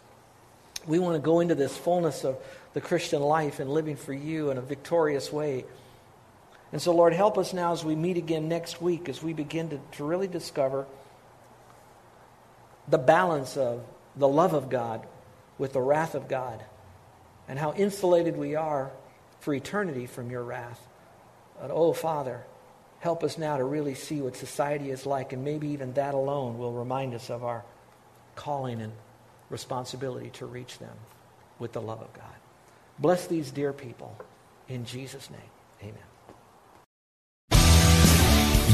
We 0.86 1.00
want 1.00 1.16
to 1.16 1.22
go 1.22 1.40
into 1.40 1.56
this 1.56 1.76
fullness 1.78 2.26
of 2.26 2.38
the 2.74 2.82
Christian 2.82 3.22
life 3.22 3.60
and 3.60 3.70
living 3.70 3.96
for 3.96 4.14
you 4.14 4.52
in 4.52 4.58
a 4.58 4.62
victorious 4.62 5.32
way. 5.32 5.64
And 6.74 6.82
so, 6.82 6.94
Lord, 6.94 7.14
help 7.14 7.38
us 7.38 7.54
now 7.54 7.72
as 7.72 7.86
we 7.86 7.96
meet 7.96 8.18
again 8.18 8.50
next 8.50 8.82
week, 8.82 9.08
as 9.08 9.24
we 9.24 9.32
begin 9.32 9.70
to, 9.70 9.80
to 9.94 10.04
really 10.04 10.28
discover 10.28 10.86
the 12.88 12.98
balance 12.98 13.56
of 13.56 13.84
the 14.16 14.28
love 14.28 14.54
of 14.54 14.70
God 14.70 15.06
with 15.58 15.74
the 15.74 15.82
wrath 15.82 16.16
of 16.16 16.28
God 16.28 16.62
and 17.48 17.58
how 17.58 17.74
insulated 17.74 18.36
we 18.36 18.56
are 18.56 18.92
for 19.44 19.54
eternity 19.54 20.06
from 20.06 20.32
your 20.32 20.42
wrath. 20.42 20.88
But, 21.60 21.70
oh, 21.70 21.92
Father, 21.92 22.44
help 23.02 23.26
us 23.26 23.38
now 23.38 23.58
to 23.58 23.64
really 23.66 23.94
see 23.94 24.22
what 24.22 24.38
society 24.38 24.90
is 24.90 25.06
like, 25.06 25.34
and 25.34 25.44
maybe 25.44 25.68
even 25.70 25.94
that 25.94 26.14
alone 26.14 26.58
will 26.58 26.72
remind 26.72 27.14
us 27.14 27.30
of 27.30 27.44
our 27.44 27.66
calling 28.36 28.82
and 28.82 28.94
responsibility 29.50 30.30
to 30.30 30.46
reach 30.46 30.80
them 30.80 30.96
with 31.60 31.74
the 31.74 31.82
love 31.82 32.02
of 32.02 32.14
God. 32.14 32.36
Bless 33.00 33.28
these 33.28 33.52
dear 33.52 33.74
people. 33.74 34.16
In 34.70 34.86
Jesus' 34.86 35.30
name, 35.30 35.42
amen. 35.82 36.13